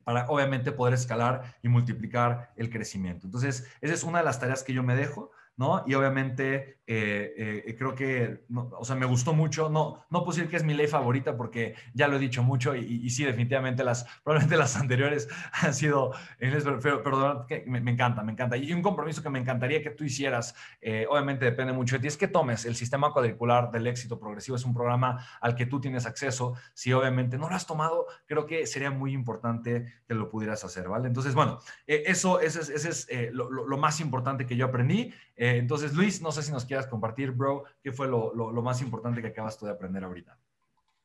para 0.08 0.26
obviamente 0.30 0.72
poder 0.72 0.94
escalar 0.94 1.58
y 1.62 1.68
multiplicar 1.68 2.54
el 2.56 2.70
crecimiento. 2.70 3.28
Entonces, 3.28 3.68
esa 3.82 3.94
es 3.94 4.04
una 4.04 4.20
de 4.20 4.24
las 4.24 4.40
tareas 4.40 4.64
que 4.64 4.72
yo 4.72 4.82
me 4.82 4.96
dejo. 4.96 5.32
¿No? 5.58 5.84
Y 5.88 5.96
obviamente 5.96 6.78
eh, 6.90 7.64
eh, 7.68 7.76
creo 7.78 7.94
que, 7.96 8.46
o 8.54 8.86
sea, 8.86 8.96
me 8.96 9.06
gustó 9.06 9.34
mucho. 9.34 9.70
No, 9.70 10.06
no 10.10 10.24
puedo 10.24 10.38
decir 10.38 10.50
que 10.50 10.56
es 10.56 10.64
mi 10.64 10.74
ley 10.74 10.88
favorita 10.88 11.36
porque 11.36 11.76
ya 11.94 12.08
lo 12.08 12.16
he 12.16 12.20
dicho 12.20 12.44
mucho 12.44 12.76
y, 12.76 13.10
sí, 13.10 13.26
definitivamente 13.26 13.84
las, 13.84 14.06
probablemente 14.24 14.56
las 14.56 14.78
anteriores 14.78 15.28
han 15.52 15.74
sido, 15.74 16.14
pero, 16.40 17.04
pero 17.04 17.46
me, 17.66 17.82
me, 17.82 17.92
encanta, 17.92 18.24
me 18.24 18.32
encanta. 18.32 18.56
Y 18.56 18.72
un 18.72 18.82
compromiso 18.82 19.22
que 19.22 19.30
me 19.30 19.40
encantaría 19.40 19.82
que 19.82 19.90
tú 19.90 20.06
hicieras, 20.06 20.56
eh, 20.80 21.06
obviamente 21.10 21.44
depende 21.44 21.74
mucho 21.74 21.96
de 21.96 22.02
ti, 22.02 22.08
es 22.08 22.18
que 22.18 22.28
tomes 22.28 22.64
el 22.66 22.76
sistema 22.76 23.12
cuadricular 23.12 23.72
del 23.72 23.88
éxito 23.88 24.20
progresivo. 24.20 24.56
Es 24.56 24.64
un 24.64 24.74
programa 24.74 25.28
al 25.42 25.56
que 25.56 25.66
tú 25.66 25.82
tienes 25.82 26.06
acceso. 26.06 26.54
Si 26.74 26.94
obviamente 26.94 27.38
no 27.38 27.50
lo 27.50 27.56
has 27.56 27.66
tomado, 27.66 28.06
creo 28.28 28.46
que 28.46 28.66
sería 28.68 28.92
muy 28.92 29.12
importante 29.12 29.92
que 30.08 30.14
lo 30.14 30.30
pudieras 30.30 30.64
hacer, 30.64 30.88
¿vale? 30.88 31.08
Entonces, 31.08 31.34
bueno, 31.34 31.60
eso, 31.86 32.40
ese 32.40 32.62
es, 32.62 33.08
es 33.10 33.34
lo, 33.34 33.50
lo, 33.50 33.78
más 33.78 34.00
importante 34.00 34.46
que 34.46 34.56
yo 34.56 34.66
aprendí. 34.66 35.14
Eh, 35.36 35.47
entonces, 35.56 35.94
Luis, 35.94 36.22
no 36.22 36.32
sé 36.32 36.44
si 36.44 36.52
nos 36.52 36.66
quieras 36.66 36.88
compartir, 36.88 37.32
bro, 37.32 37.64
qué 37.82 37.92
fue 37.92 38.08
lo, 38.08 38.34
más 38.62 38.82
importante 38.82 39.22
que 39.22 39.28
acabas 39.28 39.58
tú 39.58 39.66
de 39.66 39.72
aprender 39.72 40.04
ahorita. 40.04 40.38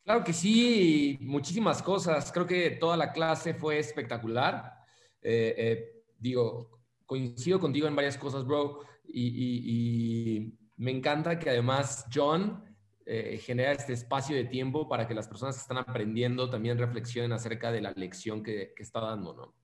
Claro 0.04 0.25
que 0.25 0.32
sí, 0.32 1.18
muchísimas 1.20 1.82
cosas. 1.82 2.32
Creo 2.32 2.46
que 2.46 2.70
toda 2.70 2.96
la 2.96 3.12
clase 3.12 3.54
fue 3.54 3.78
espectacular. 3.78 4.75
Eh, 5.20 5.54
eh, 5.56 6.04
digo, 6.18 6.80
coincido 7.06 7.61
contigo 7.61 7.87
en 7.87 7.94
varias 7.94 8.18
cosas, 8.18 8.44
bro, 8.44 8.80
y, 9.04 10.52
me 10.76 10.90
encanta 10.90 11.38
que 11.38 11.50
además 11.50 12.06
John 12.12 12.64
genera 13.04 13.72
este 13.72 13.92
espacio 13.92 14.34
de 14.34 14.44
tiempo 14.44 14.88
para 14.88 15.06
que 15.06 15.14
las 15.14 15.28
personas 15.28 15.54
que 15.54 15.61
están 15.61 15.76
aprendiendo 15.76 16.50
también 16.50 16.78
reflexionen 16.78 17.32
acerca 17.32 17.70
de 17.70 17.82
la 17.82 17.92
lección 17.92 18.42
que, 18.42 18.72
que 18.75 18.82
está 18.82 19.00
dando, 19.00 19.34
¿no? 19.34 19.54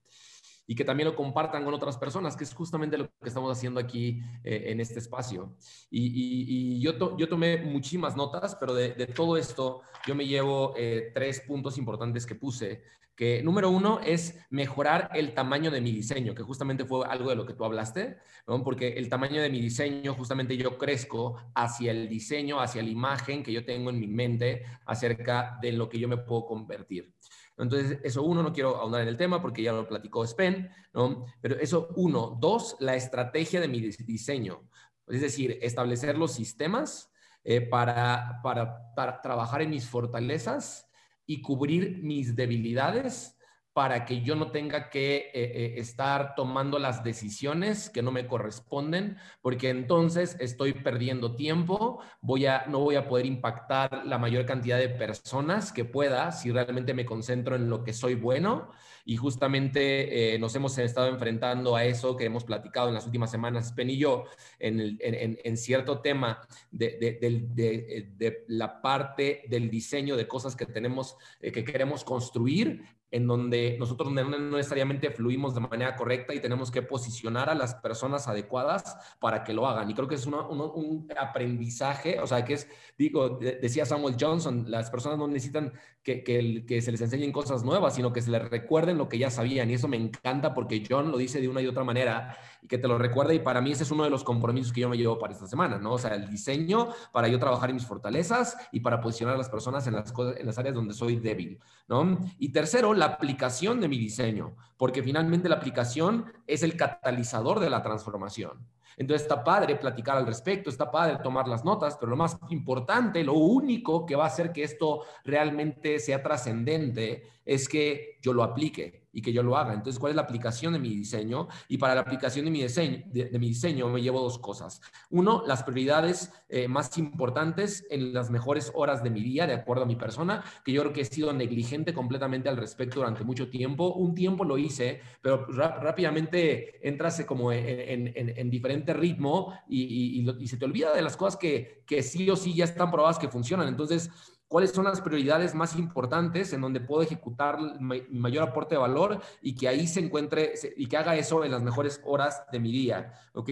Y 0.71 0.75
que 0.75 0.85
también 0.85 1.09
lo 1.09 1.17
compartan 1.17 1.65
con 1.65 1.73
otras 1.73 1.97
personas, 1.97 2.37
que 2.37 2.45
es 2.45 2.53
justamente 2.53 2.99
lo 2.99 3.09
que 3.09 3.29
estamos 3.29 3.51
haciendo 3.51 3.81
aquí 3.81 4.21
eh, 4.45 4.65
en 4.67 4.81
este 4.81 4.99
espacio. 4.99 5.57
Y, 5.91 6.79
yo, 6.81 7.17
yo 7.17 7.27
tomé 7.27 7.57
muchísimas 7.57 8.15
notas, 8.15 8.55
pero 8.55 8.75
de, 8.75 8.91
todo 9.07 9.39
esto 9.39 9.81
yo 10.07 10.15
me 10.15 10.27
llevo 10.27 10.75
eh, 10.77 11.11
tres 11.15 11.41
puntos 11.41 11.79
importantes 11.79 12.27
que 12.27 12.35
puse 12.35 12.83
que 13.17 13.43
número 13.43 13.69
uno 13.69 13.99
es 13.99 14.39
mejorar 14.49 15.11
el 15.13 15.35
tamaño 15.35 15.73
de 15.73 15.81
mi 15.81 15.91
diseño, 15.91 16.37
que 16.37 16.45
justamente 16.45 16.85
fue 16.85 17.05
algo 17.05 17.31
de 17.31 17.35
lo 17.35 17.45
que 17.45 17.53
tú 17.53 17.65
hablaste, 17.65 18.19
porque 18.63 18.91
el 18.91 19.09
tamaño 19.09 19.43
de 19.43 19.51
mi 19.51 19.61
diseño, 19.61 20.15
justamente 20.15 20.57
yo 20.57 20.79
crezco 20.79 21.37
hacia 21.53 21.91
el 21.91 22.09
diseño, 22.09 22.61
hacia 22.61 22.81
la 22.81 22.91
imagen 22.91 23.43
que 23.43 23.53
yo 23.53 23.65
tengo 23.65 23.91
en 23.91 23.99
mi 23.99 24.07
mente 24.07 24.63
acerca 24.87 25.59
de 25.61 25.73
lo 25.73 25.89
que 25.89 25.99
yo 25.99 26.07
me 26.07 26.19
puedo 26.19 26.47
convertir. 26.47 27.13
Entonces, 27.59 27.99
eso 28.05 28.23
uno, 28.23 28.43
no 28.43 28.53
quiero 28.53 28.77
ahondar 28.77 29.03
en 29.03 29.09
el 29.09 29.17
tema 29.17 29.43
porque 29.43 29.63
ya 29.63 29.73
lo 29.73 29.87
platicó 29.87 30.25
Spen, 30.25 30.71
¿no? 30.93 31.27
Pero 31.41 31.57
eso 31.57 31.91
uno. 31.97 32.37
Dos, 32.41 32.77
la 32.81 32.95
estrategia 32.95 33.61
de 33.61 33.69
mi 33.69 33.81
diseño. 33.81 34.69
Es 35.07 35.21
decir, 35.21 35.59
establecer 35.63 36.17
los 36.19 36.33
sistemas 36.33 37.11
eh, 37.45 37.61
para, 37.63 38.41
para, 38.43 38.95
para 38.95 39.21
trabajar 39.21 39.63
en 39.63 39.71
mis 39.71 39.89
fortalezas 39.89 40.89
y 41.27 41.41
cubrir 41.43 42.03
mis 42.03 42.37
debilidades 42.37 43.38
para 43.79 44.05
que 44.05 44.23
yo 44.23 44.35
no 44.35 44.51
tenga 44.51 44.91
que 44.91 45.17
eh, 45.17 45.31
eh, 45.33 45.75
estar 45.77 46.35
tomando 46.35 46.81
las 46.81 47.05
decisiones 47.05 47.91
que 47.91 48.03
no 48.03 48.11
me 48.11 48.27
corresponden, 48.27 49.19
porque 49.41 49.71
entonces 49.71 50.37
estoy 50.41 50.73
perdiendo 50.73 51.37
tiempo, 51.37 52.01
voy 52.21 52.47
a, 52.47 52.65
no 52.67 52.81
voy 52.81 52.97
a 52.97 53.07
poder 53.07 53.25
impactar 53.27 54.05
la 54.05 54.19
mayor 54.19 54.47
cantidad 54.47 54.79
de 54.79 54.89
personas 54.89 55.71
que 55.71 55.85
pueda 55.85 56.33
si 56.33 56.51
realmente 56.51 56.93
me 56.93 57.07
concentro 57.07 57.55
en 57.55 57.71
lo 57.71 57.85
que 57.85 57.93
soy 57.93 58.17
bueno. 58.17 58.73
Y 59.05 59.17
justamente 59.17 60.35
eh, 60.35 60.39
nos 60.39 60.55
hemos 60.57 60.77
estado 60.77 61.07
enfrentando 61.09 61.77
a 61.77 61.85
eso 61.85 62.17
que 62.17 62.25
hemos 62.27 62.45
platicado 62.45 62.89
en 62.89 62.95
las 62.95 63.07
últimas 63.07 63.31
semanas, 63.31 63.73
Pen 63.73 63.89
y 63.89 63.97
yo, 63.97 64.25
en, 64.59 64.99
en, 65.01 65.57
cierto 65.57 66.01
tema 66.01 66.41
de, 66.71 66.99
de, 66.99 68.09
de, 68.19 68.45
la 68.49 68.83
parte 68.83 69.45
del 69.49 69.71
diseño 69.71 70.15
de 70.15 70.29
cosas 70.29 70.55
que 70.57 70.67
tenemos, 70.67 71.17
eh, 71.41 71.53
que 71.53 71.65
queremos 71.65 72.05
construir 72.05 72.98
en 73.11 73.27
donde 73.27 73.77
nosotros 73.79 74.13
no 74.13 74.39
necesariamente 74.57 75.11
fluimos 75.11 75.55
de 75.55 75.61
manera 75.61 75.97
correcta 75.97 76.35
y 76.35 76.41
tenemos 76.41 76.71
que 76.71 76.83
posicionar 76.83 77.49
a 77.49 77.55
las 77.55 77.75
personas 77.77 78.29
adecuadas 78.29 78.97
para 79.19 79.45
que 79.45 79.55
lo 79.55 79.67
hagan. 79.67 79.91
Y 79.91 79.95
creo 79.95 80.09
que 80.09 80.17
es 80.17 80.27
un 80.27 81.09
aprendizaje, 81.19 82.21
o 82.21 82.27
sea, 82.27 82.45
que 82.45 82.55
es, 82.55 82.69
digo, 82.99 83.39
decía 83.39 83.87
Samuel 83.87 84.17
Johnson, 84.19 84.65
las 84.69 84.91
personas 84.91 85.19
no 85.19 85.27
necesitan 85.27 85.73
que, 86.09 86.81
se 86.81 86.91
les 86.93 87.01
enseñen 87.01 87.33
cosas 87.33 87.65
nuevas, 87.65 87.95
sino 87.95 88.13
que 88.13 88.23
se 88.23 88.31
les 88.31 88.49
recuerden 88.49 88.99
lo 88.99 89.09
que 89.09 89.19
ya 89.19 89.31
sabían. 89.31 89.71
Y 89.71 89.75
eso 89.75 89.89
me 89.89 89.97
encanta 89.97 90.55
porque 90.55 90.85
John 90.89 91.11
lo 91.11 91.19
dice 91.19 91.41
de 91.41 91.49
una 91.49 91.61
y 91.61 91.67
otra 91.67 91.85
manera 91.85 92.37
y 92.63 92.67
que 92.67 92.79
te 92.79 92.89
lo 92.89 92.99
recuerda. 92.99 93.35
Y 93.35 93.41
para 93.41 93.61
mí 93.61 93.73
ese 93.73 93.83
es 93.83 93.91
uno 93.91 94.05
de 94.05 94.11
los 94.11 94.25
compromisos 94.25 94.73
que 94.73 94.81
yo 94.81 94.89
me 94.89 94.97
llevo 94.97 95.19
para 95.19 95.33
esta 95.33 95.47
semana, 95.47 95.79
¿no? 95.79 95.93
O 95.93 95.99
sea, 95.99 96.15
el 96.15 96.29
diseño 96.29 96.89
para 97.13 97.29
yo 97.29 97.39
trabajar 97.39 97.71
en 97.71 97.77
mis 97.77 97.87
fortalezas 97.87 98.57
y 98.73 98.81
para 98.81 99.01
posicionar 99.01 99.35
a 99.35 99.39
las 99.39 99.49
personas 99.49 99.87
en 99.87 99.95
las, 99.95 100.13
cosas, 100.13 100.39
en 100.39 100.47
las 100.47 100.59
áreas 100.59 100.75
donde 100.75 100.95
soy 100.95 101.17
débil, 101.17 101.59
¿no? 101.89 102.19
Y 102.39 102.51
tercero, 102.51 102.95
la 102.95 103.07
aplicación 103.07 103.81
de 103.81 103.89
mi 103.89 103.99
diseño, 103.99 104.57
porque 104.77 105.03
finalmente 105.03 105.49
la 105.49 105.57
aplicación 105.57 106.33
es 106.47 106.63
el 106.63 106.77
catalizador 106.77 107.61
de 107.61 107.71
la 107.71 107.83
transformación. 107.83 108.67
Entonces 108.99 109.23
está 109.23 109.45
padre 109.45 109.77
platicar 109.77 110.17
al 110.17 110.27
respecto, 110.27 110.69
está 110.69 110.91
padre 110.91 111.19
tomar 111.23 111.47
las 111.47 111.65
notas, 111.65 111.97
pero 111.97 112.11
lo 112.11 112.17
más 112.17 112.37
importante, 112.51 113.23
lo 113.23 113.35
único 113.35 114.05
que 114.05 114.17
va 114.17 114.25
a 114.25 114.29
hacer 114.29 114.53
que 114.53 114.65
esto 114.65 115.05
realmente 115.25 116.01
sea 116.01 116.23
trascendente 116.23 117.23
es 117.45 117.69
que 117.69 118.19
yo 118.21 118.33
lo 118.33 118.43
aplique 118.43 119.08
y 119.19 119.21
que 119.21 119.33
yo 119.33 119.43
lo 119.43 119.57
haga. 119.57 119.75
Entonces, 119.75 119.99
¿cuál 119.99 120.11
es 120.11 120.17
la 120.17 120.23
aplicación 120.23 120.75
de 120.75 120.79
mi 120.79 120.91
diseño? 120.91 121.49
Y 121.67 121.77
para 121.77 121.97
la 121.97 122.03
aplicación 122.03 122.45
de 122.45 122.53
mi 122.53 122.63
diseño, 122.63 123.03
de, 123.07 123.37
mi 123.37 123.49
diseño 123.49 123.89
me 123.89 124.01
llevo 124.01 124.21
dos 124.21 124.39
cosas. 124.39 124.81
Uno, 125.11 125.43
las 125.45 125.65
prioridades 125.65 126.33
eh, 126.49 126.69
más 126.69 126.97
importantes 126.99 127.85
en 127.91 128.15
las 128.15 128.31
mejores 128.31 128.71
horas 128.75 129.03
de 129.03 129.11
mi 129.11 129.21
día, 129.21 129.49
de 129.49 129.55
acuerdo 129.55 129.83
a 129.83 129.87
mi 129.87 129.97
persona, 129.97 130.45
que 130.65 130.71
yo 130.71 130.83
creo 130.83 130.93
que 130.93 131.01
he 131.01 131.05
sido 131.05 131.33
negligente 131.33 131.93
completamente 131.93 132.49
al 132.49 132.57
respecto 132.57 133.01
durante 133.01 133.25
mucho 133.25 133.51
tiempo. 133.51 133.95
Un 133.95 134.15
tiempo 134.15 134.45
lo 134.45 134.57
hice, 134.57 135.01
pero 135.21 135.47
rápidamente 135.47 136.87
entras 136.89 137.25
como 137.25 137.51
en, 137.51 138.13
en, 138.15 138.51
diferente 138.51 138.95
ritmo 138.95 139.53
y, 139.69 140.31
y, 140.39 140.47
se 140.47 140.57
te 140.57 140.65
olvida 140.65 140.95
de 140.95 141.03
las 141.03 141.17
cosas 141.17 141.37
que, 141.37 141.83
que 141.87 142.05
sí 142.05 142.31
o 142.31 142.37
sí 142.37 142.55
ya 142.55 142.65
están 142.65 142.93
probadas 142.93 143.19
que 143.19 143.29
funcionan. 143.29 143.67
Entonces, 143.67 144.11
cuáles 144.49 144.73
son 144.73 144.85
las 144.85 145.01
prioridades 145.01 145.55
más 145.55 145.77
importantes 145.77 146.53
en 146.53 146.63
donde 146.63 146.81
puedo 146.81 147.03
ejecutar 147.03 147.59
mi 147.81 148.03
mayor 148.11 148.49
aporte 148.49 148.75
de 148.75 148.81
valor 148.81 149.21
y 149.43 149.55
que 149.55 149.69
ahí 149.69 149.87
se 149.87 150.01
encuentre 150.01 150.55
y 150.77 150.87
que 150.87 150.97
haga 150.97 151.17
eso 151.17 151.45
en 151.45 151.53
las 151.53 151.63
mejores 151.63 152.01
horas 152.05 152.43
de 152.51 152.59
mi 152.59 152.73
día, 152.73 153.13
¿ok? 153.35 153.51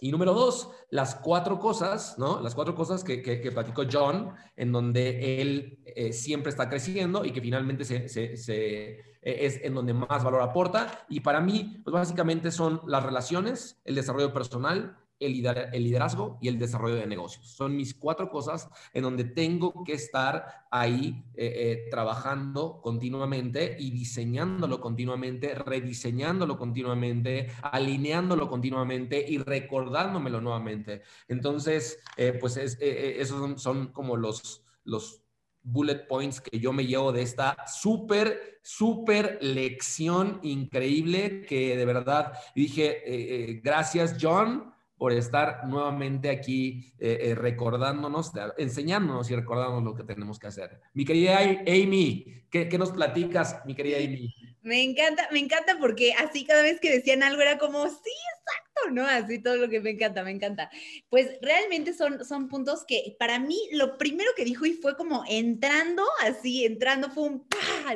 Y 0.00 0.10
número 0.10 0.34
dos, 0.34 0.70
las 0.90 1.14
cuatro 1.14 1.58
cosas, 1.58 2.18
¿no? 2.18 2.40
Las 2.40 2.54
cuatro 2.54 2.74
cosas 2.74 3.02
que, 3.04 3.22
que, 3.22 3.50
platicó 3.52 3.84
John, 3.90 4.32
en 4.56 4.72
donde 4.72 5.40
él 5.40 5.78
eh, 5.86 6.12
siempre 6.12 6.50
está 6.50 6.68
creciendo 6.68 7.24
y 7.24 7.32
que 7.32 7.40
finalmente 7.40 7.84
se, 7.84 8.08
se, 8.08 8.34
e, 8.52 9.00
es 9.22 9.60
en 9.62 9.74
donde 9.74 9.94
más 9.94 10.22
valor 10.22 10.42
aporta. 10.42 11.06
Y 11.08 11.20
para 11.20 11.40
mí, 11.40 11.80
pues 11.84 11.94
básicamente 11.94 12.50
son 12.50 12.82
las 12.86 13.02
relaciones, 13.02 13.80
el 13.84 13.94
desarrollo 13.94 14.32
personal, 14.32 14.98
el 15.20 15.32
liderazgo 15.32 16.38
y 16.40 16.48
el 16.48 16.58
desarrollo 16.58 16.96
de 16.96 17.06
negocios. 17.06 17.48
Son 17.48 17.76
mis 17.76 17.94
cuatro 17.94 18.30
cosas 18.30 18.68
en 18.92 19.02
donde 19.02 19.24
tengo 19.24 19.84
que 19.84 19.94
estar 19.94 20.66
ahí 20.70 21.24
eh, 21.34 21.52
eh, 21.54 21.88
trabajando 21.90 22.80
continuamente 22.82 23.76
y 23.78 23.90
diseñándolo 23.90 24.80
continuamente, 24.80 25.54
rediseñándolo 25.54 26.58
continuamente, 26.58 27.48
alineándolo 27.62 28.48
continuamente 28.48 29.24
y 29.26 29.38
recordándomelo 29.38 30.40
nuevamente. 30.40 31.02
Entonces, 31.28 31.98
eh, 32.16 32.36
pues 32.40 32.56
esos 32.56 33.62
son, 33.62 33.88
como 33.88 34.16
los, 34.16 34.64
los 34.84 35.22
bullet 35.62 36.06
points 36.06 36.40
que 36.40 36.58
yo 36.58 36.72
me 36.72 36.86
llevo 36.86 37.12
de 37.12 37.22
esta 37.22 37.56
súper, 37.66 38.60
súper 38.62 39.38
lección 39.40 40.40
increíble 40.42 41.42
que 41.46 41.76
de 41.76 41.84
verdad 41.86 42.34
dije, 42.54 43.60
gracias 43.62 44.16
John 44.20 44.73
por 45.04 45.12
estar 45.12 45.66
nuevamente 45.66 46.30
aquí 46.30 46.94
eh, 46.98 47.18
eh, 47.20 47.34
recordándonos, 47.34 48.32
enseñándonos 48.56 49.30
y 49.30 49.36
recordándonos 49.36 49.84
lo 49.84 49.94
que 49.94 50.02
tenemos 50.02 50.38
que 50.38 50.46
hacer. 50.46 50.80
Mi 50.94 51.04
querida 51.04 51.40
Amy, 51.40 52.46
¿qué, 52.50 52.70
¿qué, 52.70 52.78
nos 52.78 52.90
platicas, 52.90 53.60
mi 53.66 53.74
querida 53.74 53.98
Amy? 53.98 54.34
Me 54.62 54.82
encanta, 54.82 55.28
me 55.30 55.40
encanta 55.40 55.76
porque 55.78 56.14
así 56.14 56.46
cada 56.46 56.62
vez 56.62 56.80
que 56.80 56.90
decían 56.90 57.22
algo 57.22 57.42
era 57.42 57.58
como, 57.58 57.86
sí, 57.86 58.14
exacto, 58.38 58.92
¿no? 58.92 59.06
Así 59.06 59.42
todo 59.42 59.56
lo 59.56 59.68
que 59.68 59.82
me 59.82 59.90
encanta, 59.90 60.24
me 60.24 60.30
encanta. 60.30 60.70
Pues 61.10 61.38
realmente 61.42 61.92
son, 61.92 62.24
son 62.24 62.48
puntos 62.48 62.86
que 62.88 63.14
para 63.18 63.38
mí 63.38 63.58
lo 63.72 63.98
primero 63.98 64.30
que 64.34 64.46
dijo 64.46 64.64
y 64.64 64.72
fue 64.72 64.96
como 64.96 65.22
entrando, 65.28 66.02
así, 66.22 66.64
entrando 66.64 67.10
fue 67.10 67.24
un, 67.24 67.46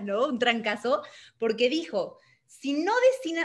¿no? 0.02 0.26
Un 0.26 0.38
trancazo, 0.38 1.00
porque 1.38 1.70
dijo, 1.70 2.18
si 2.48 2.72
no 2.72 2.92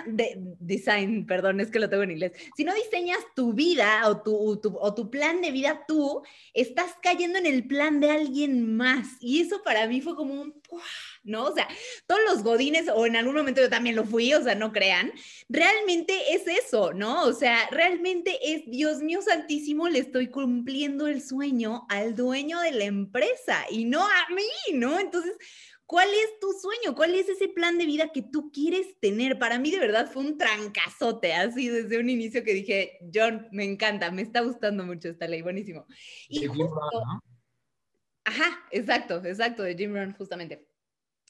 de, 0.07 0.37
design, 0.59 1.25
perdón, 1.25 1.59
que 1.71 1.79
lo 1.79 1.89
tengo 1.89 2.03
en 2.03 2.11
inglés, 2.11 2.31
si 2.55 2.63
no 2.63 2.73
diseñas 2.73 3.19
tu 3.35 3.53
vida 3.53 4.07
o 4.07 4.21
tu, 4.21 4.35
o 4.35 4.95
tu 4.95 5.09
plan 5.09 5.41
de 5.41 5.51
vida 5.51 5.83
tú, 5.87 6.23
estás 6.53 6.95
cayendo 7.01 7.37
en 7.37 7.45
el 7.45 7.67
plan 7.67 7.99
de 7.99 8.11
alguien 8.11 8.75
más. 8.75 9.17
Y 9.19 9.41
eso 9.41 9.61
para 9.61 9.87
mí 9.87 10.01
fue 10.01 10.15
como 10.15 10.33
un, 10.33 10.61
¿no? 11.23 11.45
O 11.45 11.53
sea, 11.53 11.67
todos 12.07 12.21
los 12.27 12.43
godines, 12.43 12.87
o 12.93 13.05
en 13.05 13.15
algún 13.15 13.35
momento 13.35 13.61
yo 13.61 13.69
también 13.69 13.95
lo 13.95 14.05
fui, 14.05 14.33
o 14.33 14.43
sea, 14.43 14.55
no 14.55 14.71
crean, 14.71 15.11
realmente 15.49 16.33
es 16.33 16.47
eso, 16.47 16.93
¿no? 16.93 17.23
O 17.25 17.33
sea, 17.33 17.67
realmente 17.71 18.37
es, 18.41 18.63
Dios 18.67 18.99
mío 18.99 19.21
santísimo, 19.21 19.89
le 19.89 19.99
estoy 19.99 20.27
cumpliendo 20.27 21.07
el 21.07 21.21
sueño 21.21 21.85
al 21.89 22.15
dueño 22.15 22.59
de 22.61 22.71
la 22.71 22.85
empresa 22.85 23.65
y 23.69 23.85
no 23.85 24.01
a 24.01 24.27
mí, 24.33 24.77
¿no? 24.77 24.99
Entonces, 24.99 25.33
¿Cuál 25.85 26.09
es 26.09 26.39
tu 26.39 26.51
sueño? 26.53 26.95
¿Cuál 26.95 27.13
es 27.15 27.27
ese 27.29 27.49
plan 27.49 27.77
de 27.77 27.85
vida 27.85 28.11
que 28.13 28.21
tú 28.21 28.51
quieres 28.51 28.99
tener? 28.99 29.37
Para 29.37 29.59
mí 29.59 29.69
de 29.69 29.79
verdad 29.79 30.09
fue 30.09 30.23
un 30.23 30.37
trancazote, 30.37 31.33
así 31.33 31.67
desde 31.67 31.99
un 31.99 32.09
inicio 32.09 32.43
que 32.43 32.53
dije, 32.53 32.99
John, 33.13 33.47
me 33.51 33.63
encanta, 33.63 34.09
me 34.11 34.21
está 34.21 34.41
gustando 34.41 34.85
mucho 34.85 35.09
esta 35.09 35.27
ley, 35.27 35.41
buenísimo. 35.41 35.85
Y 36.29 36.45
justo, 36.45 36.79
Ajá, 38.25 38.65
exacto, 38.71 39.21
exacto, 39.25 39.63
de 39.63 39.75
Jim 39.75 39.93
Rohn, 39.93 40.13
justamente. 40.13 40.67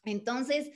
Entonces, 0.06 0.70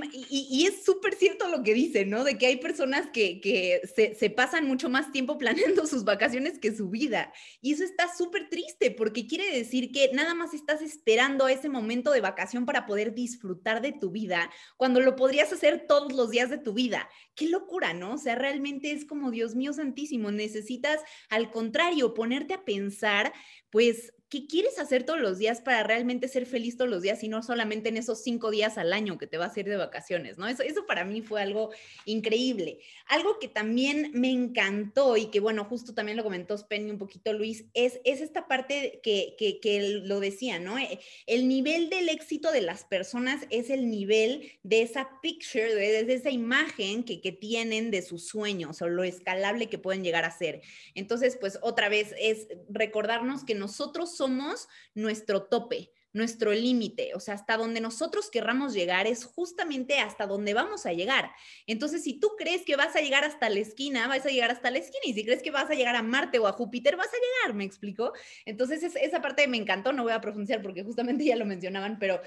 y, 0.00 0.66
es 0.66 0.84
súper 0.84 1.14
cierto 1.14 1.48
lo 1.48 1.62
que 1.62 1.74
dice, 1.74 2.06
¿no? 2.06 2.24
De 2.24 2.38
que 2.38 2.46
hay 2.46 2.56
personas 2.56 3.08
que, 3.12 3.82
se, 3.94 4.30
pasan 4.30 4.66
mucho 4.66 4.88
más 4.88 5.12
tiempo 5.12 5.36
planeando 5.38 5.86
sus 5.86 6.04
vacaciones 6.04 6.58
que 6.58 6.74
su 6.74 6.88
vida. 6.88 7.32
Y 7.60 7.74
eso 7.74 7.84
está 7.84 8.14
súper 8.14 8.48
triste 8.48 8.90
porque 8.90 9.26
quiere 9.26 9.54
decir 9.54 9.92
que 9.92 10.10
nada 10.14 10.34
más 10.34 10.54
estás 10.54 10.80
esperando 10.80 11.48
ese 11.48 11.68
momento 11.68 12.10
de 12.12 12.22
vacación 12.22 12.64
para 12.64 12.86
poder 12.86 13.14
disfrutar 13.14 13.82
de 13.82 13.92
tu 13.92 14.10
vida 14.10 14.50
cuando 14.76 15.00
lo 15.00 15.14
podrías 15.14 15.52
hacer 15.52 15.86
todos 15.86 16.12
los 16.12 16.30
días 16.30 16.48
de 16.48 16.58
tu 16.58 16.72
vida. 16.72 17.08
Qué 17.34 17.48
locura, 17.48 17.92
¿no? 17.92 18.14
O 18.14 18.18
sea, 18.18 18.34
realmente 18.34 18.92
es 18.92 19.04
como, 19.04 19.30
Dios 19.30 19.54
mío 19.54 19.72
santísimo, 19.72 20.30
necesitas 20.30 21.00
al 21.28 21.50
contrario 21.50 22.14
ponerte 22.14 22.54
a 22.54 22.64
pensar, 22.64 23.32
pues, 23.70 24.12
¿qué 24.32 24.46
quieres 24.46 24.78
hacer 24.78 25.04
todos 25.04 25.20
los 25.20 25.36
días 25.36 25.60
para 25.60 25.82
realmente 25.82 26.26
ser 26.26 26.46
feliz 26.46 26.78
todos 26.78 26.88
los 26.90 27.02
días 27.02 27.22
y 27.22 27.28
no 27.28 27.42
solamente 27.42 27.90
en 27.90 27.98
esos 27.98 28.22
cinco 28.22 28.50
días 28.50 28.78
al 28.78 28.94
año 28.94 29.18
que 29.18 29.26
te 29.26 29.36
vas 29.36 29.54
a 29.54 29.60
ir 29.60 29.68
de 29.68 29.76
vacaciones, 29.76 30.38
¿no? 30.38 30.48
Eso, 30.48 30.62
eso 30.62 30.86
para 30.86 31.04
mí 31.04 31.20
fue 31.20 31.42
algo 31.42 31.68
increíble. 32.06 32.78
Algo 33.08 33.38
que 33.38 33.48
también 33.48 34.10
me 34.14 34.30
encantó 34.30 35.18
y 35.18 35.26
que, 35.26 35.38
bueno, 35.38 35.66
justo 35.66 35.92
también 35.92 36.16
lo 36.16 36.24
comentó 36.24 36.56
Spenny 36.56 36.90
un 36.90 36.96
poquito, 36.96 37.34
Luis, 37.34 37.66
es, 37.74 38.00
es 38.04 38.22
esta 38.22 38.48
parte 38.48 39.00
que, 39.02 39.34
que, 39.38 39.60
que 39.60 40.00
lo 40.02 40.18
decía, 40.18 40.58
¿no? 40.58 40.78
Eh, 40.78 40.98
el 41.26 41.46
nivel 41.46 41.90
del 41.90 42.08
éxito 42.08 42.52
de 42.52 42.62
las 42.62 42.84
personas 42.84 43.44
es 43.50 43.68
el 43.68 43.90
nivel 43.90 44.50
de 44.62 44.80
esa 44.80 45.20
picture, 45.20 45.74
de, 45.74 46.04
de 46.04 46.14
esa 46.14 46.30
imagen 46.30 47.04
que, 47.04 47.20
que 47.20 47.32
tienen 47.32 47.90
de 47.90 48.00
sus 48.00 48.28
sueños 48.28 48.80
o 48.80 48.88
lo 48.88 49.04
escalable 49.04 49.68
que 49.68 49.76
pueden 49.76 50.02
llegar 50.02 50.24
a 50.24 50.30
ser. 50.30 50.62
Entonces, 50.94 51.36
pues 51.38 51.58
otra 51.60 51.90
vez 51.90 52.14
es 52.18 52.48
recordarnos 52.70 53.44
que 53.44 53.54
nosotros 53.54 54.16
somos 54.16 54.21
nuestro 54.28 55.44
tope, 55.44 55.92
nuestro 56.14 56.52
límite, 56.52 57.14
o 57.14 57.20
sea, 57.20 57.34
hasta 57.34 57.56
donde 57.56 57.80
nosotros 57.80 58.28
querramos 58.30 58.74
llegar 58.74 59.06
es 59.06 59.24
justamente 59.24 59.98
hasta 59.98 60.26
donde 60.26 60.52
vamos 60.52 60.84
a 60.84 60.92
llegar. 60.92 61.30
Entonces, 61.66 62.02
si 62.04 62.20
tú 62.20 62.32
crees 62.36 62.66
que 62.66 62.76
vas 62.76 62.94
a 62.96 63.00
llegar 63.00 63.24
hasta 63.24 63.48
la 63.48 63.60
esquina, 63.60 64.06
vas 64.08 64.26
a 64.26 64.28
llegar 64.28 64.50
hasta 64.50 64.70
la 64.70 64.78
esquina, 64.78 65.00
y 65.06 65.14
si 65.14 65.24
crees 65.24 65.42
que 65.42 65.50
vas 65.50 65.70
a 65.70 65.74
llegar 65.74 65.96
a 65.96 66.02
Marte 66.02 66.38
o 66.38 66.46
a 66.46 66.52
Júpiter, 66.52 66.96
vas 66.96 67.08
a 67.08 67.16
llegar, 67.16 67.56
¿me 67.56 67.64
explico? 67.64 68.12
Entonces, 68.44 68.82
esa 68.82 69.22
parte 69.22 69.48
me 69.48 69.56
encantó, 69.56 69.94
no 69.94 70.02
voy 70.02 70.12
a 70.12 70.20
profundizar 70.20 70.60
porque 70.60 70.84
justamente 70.84 71.24
ya 71.24 71.36
lo 71.36 71.46
mencionaban, 71.46 71.98
pero 71.98 72.20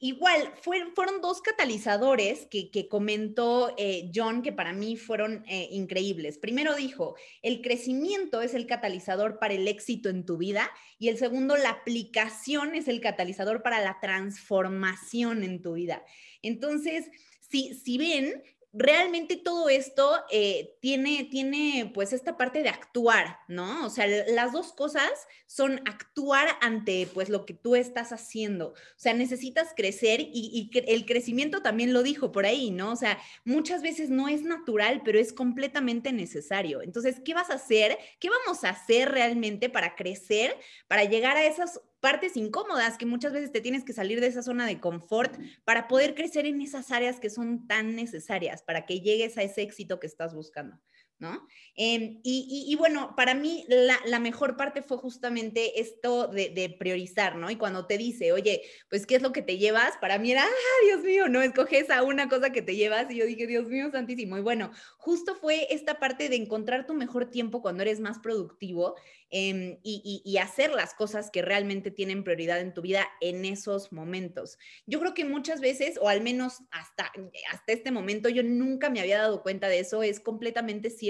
Igual, 0.00 0.52
fueron 0.62 1.20
dos 1.20 1.42
catalizadores 1.42 2.46
que, 2.46 2.88
comentó 2.88 3.74
eh, 3.76 4.12
John 4.14 4.42
que 4.42 4.52
para 4.52 4.72
mí 4.72 4.96
fueron 4.96 5.44
eh, 5.48 5.68
increíbles. 5.72 6.38
Primero 6.38 6.76
dijo, 6.76 7.16
el 7.42 7.62
crecimiento 7.62 8.40
es 8.40 8.54
el 8.54 8.66
catalizador 8.66 9.40
para 9.40 9.54
el 9.54 9.66
éxito 9.66 10.08
en 10.08 10.24
tu 10.24 10.36
vida 10.36 10.70
y 11.00 11.08
el 11.08 11.18
segundo, 11.18 11.56
la 11.56 11.70
aplicación 11.70 12.76
es 12.76 12.86
el 12.86 13.00
catalizador 13.00 13.64
para 13.64 13.80
la 13.80 13.98
transformación 14.00 15.42
en 15.42 15.62
tu 15.62 15.72
vida. 15.72 16.04
Entonces, 16.42 17.10
si, 17.40 17.74
si 17.74 17.98
ven, 17.98 18.40
realmente 18.72 19.36
todo 19.36 19.68
esto 19.68 20.22
eh, 20.30 20.76
tiene, 20.80 21.24
tiene 21.30 21.90
pues 21.94 22.12
esta 22.12 22.36
parte 22.36 22.62
de 22.62 22.68
actuar, 22.68 23.38
¿no? 23.48 23.86
O 23.86 23.90
sea, 23.90 24.06
las 24.06 24.52
dos 24.52 24.72
cosas 24.72 25.10
son 25.46 25.80
actuar 25.86 26.48
ante 26.60 27.08
pues 27.14 27.30
lo 27.30 27.46
que 27.46 27.54
tú 27.54 27.76
estás 27.76 28.12
haciendo. 28.12 28.68
O 28.68 28.98
sea, 28.98 29.14
necesitas 29.14 29.72
crecer 29.74 30.20
y, 30.20 30.70
y, 30.72 30.78
el 30.86 31.06
crecimiento 31.06 31.62
también 31.62 31.92
lo 31.92 32.02
dijo 32.02 32.30
por 32.30 32.44
ahí, 32.44 32.70
¿no? 32.70 32.92
O 32.92 32.96
sea, 32.96 33.18
muchas 33.44 33.82
veces 33.82 34.10
no 34.10 34.28
es 34.28 34.42
natural, 34.42 35.02
pero 35.04 35.18
es 35.18 35.32
completamente 35.32 36.12
necesario. 36.12 36.82
Entonces, 36.82 37.20
¿qué 37.24 37.34
vas 37.34 37.50
a 37.50 37.54
hacer? 37.54 37.98
¿Qué 38.20 38.28
vamos 38.28 38.64
a 38.64 38.70
hacer 38.70 39.10
realmente 39.10 39.70
para 39.70 39.96
crecer, 39.96 40.54
para 40.88 41.04
llegar 41.04 41.36
a 41.36 41.46
esas 41.46 41.80
partes 42.00 42.36
incómodas 42.36 42.98
que 42.98 43.06
muchas 43.06 43.32
veces 43.32 43.52
te 43.52 43.60
tienes 43.60 43.84
que 43.84 43.92
salir 43.92 44.20
de 44.20 44.28
esa 44.28 44.42
zona 44.42 44.66
de 44.66 44.80
confort 44.80 45.36
para 45.64 45.88
poder 45.88 46.14
crecer 46.14 46.46
en 46.46 46.60
esas 46.60 46.90
áreas 46.90 47.20
que 47.20 47.30
son 47.30 47.66
tan 47.66 47.96
necesarias 47.96 48.62
para 48.62 48.86
que 48.86 49.00
llegues 49.00 49.36
a 49.38 49.42
ese 49.42 49.62
éxito 49.62 49.98
que 50.00 50.06
estás 50.06 50.34
buscando. 50.34 50.78
¿No? 51.18 51.46
Em, 51.74 52.20
y, 52.22 52.74
bueno, 52.76 53.14
para 53.16 53.34
mí 53.34 53.64
la, 53.68 54.18
mejor 54.20 54.56
parte 54.56 54.82
fue 54.82 54.98
justamente 54.98 55.80
esto 55.80 56.28
de, 56.28 56.76
priorizar, 56.78 57.36
¿no? 57.36 57.50
Y 57.50 57.56
cuando 57.56 57.86
te 57.86 57.98
dice, 57.98 58.32
oye, 58.32 58.62
pues, 58.88 59.06
¿qué 59.06 59.16
es 59.16 59.22
lo 59.22 59.32
que 59.32 59.42
te 59.42 59.58
llevas? 59.58 59.96
Para 60.00 60.18
mí 60.18 60.30
era, 60.30 60.44
ah, 60.44 60.84
Dios 60.84 61.02
mío, 61.02 61.28
no 61.28 61.42
escoges 61.42 61.90
a 61.90 62.02
una 62.02 62.28
cosa 62.28 62.50
que 62.50 62.62
te 62.62 62.76
llevas. 62.76 63.10
Y 63.10 63.16
yo 63.16 63.26
dije, 63.26 63.46
Dios 63.46 63.68
mío, 63.68 63.90
santísimo. 63.90 64.38
Y 64.38 64.42
bueno, 64.42 64.70
justo 64.96 65.34
fue 65.34 65.72
esta 65.72 65.98
parte 65.98 66.28
de 66.28 66.36
encontrar 66.36 66.86
tu 66.86 66.94
mejor 66.94 67.30
tiempo 67.30 67.62
cuando 67.62 67.82
eres 67.82 68.00
más 68.00 68.18
productivo 68.18 68.94
em, 69.30 69.78
y, 69.82 70.22
y 70.24 70.38
hacer 70.38 70.70
las 70.70 70.94
cosas 70.94 71.30
que 71.30 71.42
realmente 71.42 71.90
tienen 71.90 72.24
prioridad 72.24 72.60
en 72.60 72.74
tu 72.74 72.82
vida 72.82 73.06
en 73.20 73.44
esos 73.44 73.92
momentos. 73.92 74.58
Yo 74.86 75.00
creo 75.00 75.14
que 75.14 75.24
muchas 75.24 75.60
veces, 75.60 75.98
o 76.00 76.08
al 76.08 76.22
menos 76.22 76.58
hasta, 76.70 77.12
hasta 77.52 77.72
este 77.72 77.90
momento, 77.90 78.28
yo 78.28 78.42
nunca 78.42 78.90
me 78.90 79.00
había 79.00 79.18
dado 79.18 79.42
cuenta 79.42 79.68
de 79.68 79.80
eso, 79.80 80.02
es 80.02 80.20
completamente 80.20 80.90
cierto 80.90 81.07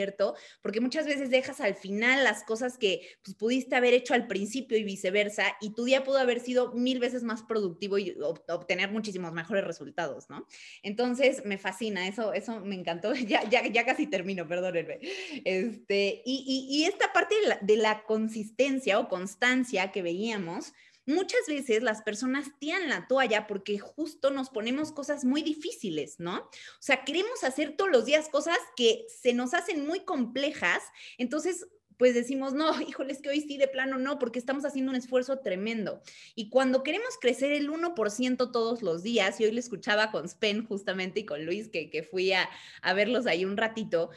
porque 0.62 0.80
muchas 0.80 1.06
veces 1.06 1.30
dejas 1.30 1.60
al 1.60 1.74
final 1.74 2.24
las 2.24 2.44
cosas 2.44 2.78
que 2.78 3.00
pues, 3.24 3.36
pudiste 3.36 3.76
haber 3.76 3.94
hecho 3.94 4.14
al 4.14 4.26
principio 4.26 4.76
y 4.78 4.84
viceversa, 4.84 5.56
y 5.60 5.74
tu 5.74 5.84
día 5.84 6.04
pudo 6.04 6.18
haber 6.18 6.40
sido 6.40 6.72
mil 6.72 6.98
veces 7.00 7.22
más 7.22 7.42
productivo 7.42 7.98
y 7.98 8.16
obtener 8.48 8.90
muchísimos 8.90 9.32
mejores 9.32 9.64
resultados, 9.64 10.28
¿no? 10.30 10.46
Entonces, 10.82 11.44
me 11.44 11.58
fascina, 11.58 12.06
eso, 12.06 12.32
eso 12.32 12.60
me 12.60 12.74
encantó, 12.74 13.12
ya, 13.14 13.48
ya, 13.48 13.66
ya 13.66 13.84
casi 13.84 14.06
termino, 14.06 14.46
perdónenme. 14.46 15.00
Este, 15.44 16.22
y, 16.24 16.66
y, 16.70 16.84
esta 16.84 17.12
parte 17.12 17.34
de 17.42 17.48
la, 17.48 17.58
de 17.60 17.76
la 17.76 18.02
consistencia 18.04 18.98
o 18.98 19.08
constancia 19.08 19.92
que 19.92 20.02
veíamos, 20.02 20.72
muchas 21.08 21.40
veces 21.48 21.82
las 21.82 22.02
personas 22.02 22.50
tiran 22.58 22.88
la 22.88 23.08
toalla 23.08 23.46
porque 23.46 23.78
justo 23.78 24.30
nos 24.30 24.50
ponemos 24.50 24.92
cosas 24.92 25.24
muy 25.24 25.42
difíciles, 25.42 26.20
¿no? 26.20 26.36
O 26.36 26.80
sea, 26.80 27.02
queremos 27.04 27.42
hacer 27.44 27.76
todos 27.76 27.90
los 27.90 28.04
días 28.04 28.28
cosas 28.28 28.58
que 28.76 29.06
se 29.08 29.32
nos 29.32 29.54
hacen 29.54 29.86
muy 29.86 30.00
complejas, 30.00 30.82
entonces 31.16 31.66
pues 31.96 32.14
decimos, 32.14 32.52
no, 32.52 32.80
híjoles 32.88 33.20
que 33.20 33.30
hoy 33.30 33.40
sí 33.40 33.56
de 33.56 33.68
plano 33.68 33.98
no, 33.98 34.18
porque 34.18 34.38
estamos 34.38 34.64
haciendo 34.64 34.90
un 34.90 34.96
esfuerzo 34.96 35.38
tremendo. 35.40 36.00
Y 36.34 36.48
cuando 36.50 36.82
queremos 36.82 37.18
crecer 37.20 37.52
el 37.52 37.70
1% 37.70 38.52
todos 38.52 38.82
los 38.82 39.02
días, 39.02 39.40
y 39.40 39.44
hoy 39.44 39.52
le 39.52 39.60
escuchaba 39.60 40.10
con 40.12 40.28
Spen 40.28 40.64
justamente 40.66 41.20
y 41.20 41.26
con 41.26 41.44
Luis, 41.44 41.68
que, 41.68 41.90
que 41.90 42.02
fui 42.02 42.32
a, 42.32 42.48
a 42.82 42.92
verlos 42.92 43.26
ahí 43.26 43.44
un 43.44 43.56
ratito, 43.56 44.10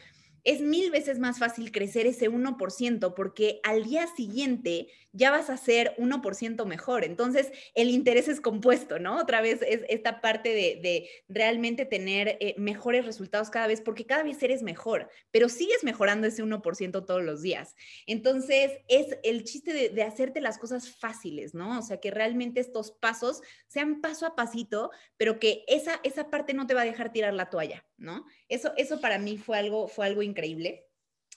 es 0.44 0.60
mil 0.60 0.90
veces 0.90 1.18
más 1.18 1.38
fácil 1.38 1.70
crecer 1.70 2.06
ese 2.06 2.30
1% 2.30 3.14
porque 3.14 3.60
al 3.62 3.84
día 3.84 4.06
siguiente 4.06 4.88
ya 5.12 5.30
vas 5.30 5.50
a 5.50 5.56
ser 5.56 5.94
1% 5.98 6.64
mejor. 6.64 7.04
Entonces, 7.04 7.52
el 7.74 7.90
interés 7.90 8.28
es 8.28 8.40
compuesto, 8.40 8.98
¿no? 8.98 9.20
Otra 9.20 9.42
vez 9.42 9.60
es 9.62 9.82
esta 9.88 10.20
parte 10.20 10.48
de, 10.50 11.08
realmente 11.28 11.84
tener 11.84 12.38
eh, 12.40 12.54
mejores 12.58 13.04
resultados 13.04 13.50
cada 13.50 13.66
vez 13.66 13.80
porque 13.80 14.06
cada 14.06 14.22
vez 14.22 14.42
eres 14.42 14.62
mejor, 14.62 15.08
pero 15.30 15.48
sigues 15.48 15.84
mejorando 15.84 16.26
ese 16.26 16.42
1% 16.42 17.04
todos 17.04 17.22
los 17.22 17.42
días. 17.42 17.74
Entonces, 18.06 18.72
es 18.88 19.18
el 19.22 19.44
chiste 19.44 19.72
de, 19.72 19.90
de 19.90 20.02
hacerte 20.02 20.40
las 20.40 20.58
cosas 20.58 20.88
fáciles, 20.88 21.54
¿no? 21.54 21.78
O 21.78 21.82
sea, 21.82 21.98
que 21.98 22.10
realmente 22.10 22.60
estos 22.60 22.90
pasos 22.92 23.42
sean 23.66 24.00
paso 24.00 24.26
a 24.26 24.34
pasito, 24.34 24.90
pero 25.16 25.38
que 25.38 25.64
esa, 25.68 26.00
esa 26.04 26.30
parte 26.30 26.54
no 26.54 26.66
te 26.66 26.74
va 26.74 26.82
a 26.82 26.86
dejar 26.86 27.12
tirar 27.12 27.34
la 27.34 27.50
toalla, 27.50 27.84
¿no? 28.02 28.26
Eso, 28.48 28.72
eso 28.76 29.00
para 29.00 29.18
mí 29.18 29.38
fue 29.38 29.58
algo, 29.58 29.88
fue 29.88 30.06
algo 30.06 30.22
increíble. 30.22 30.86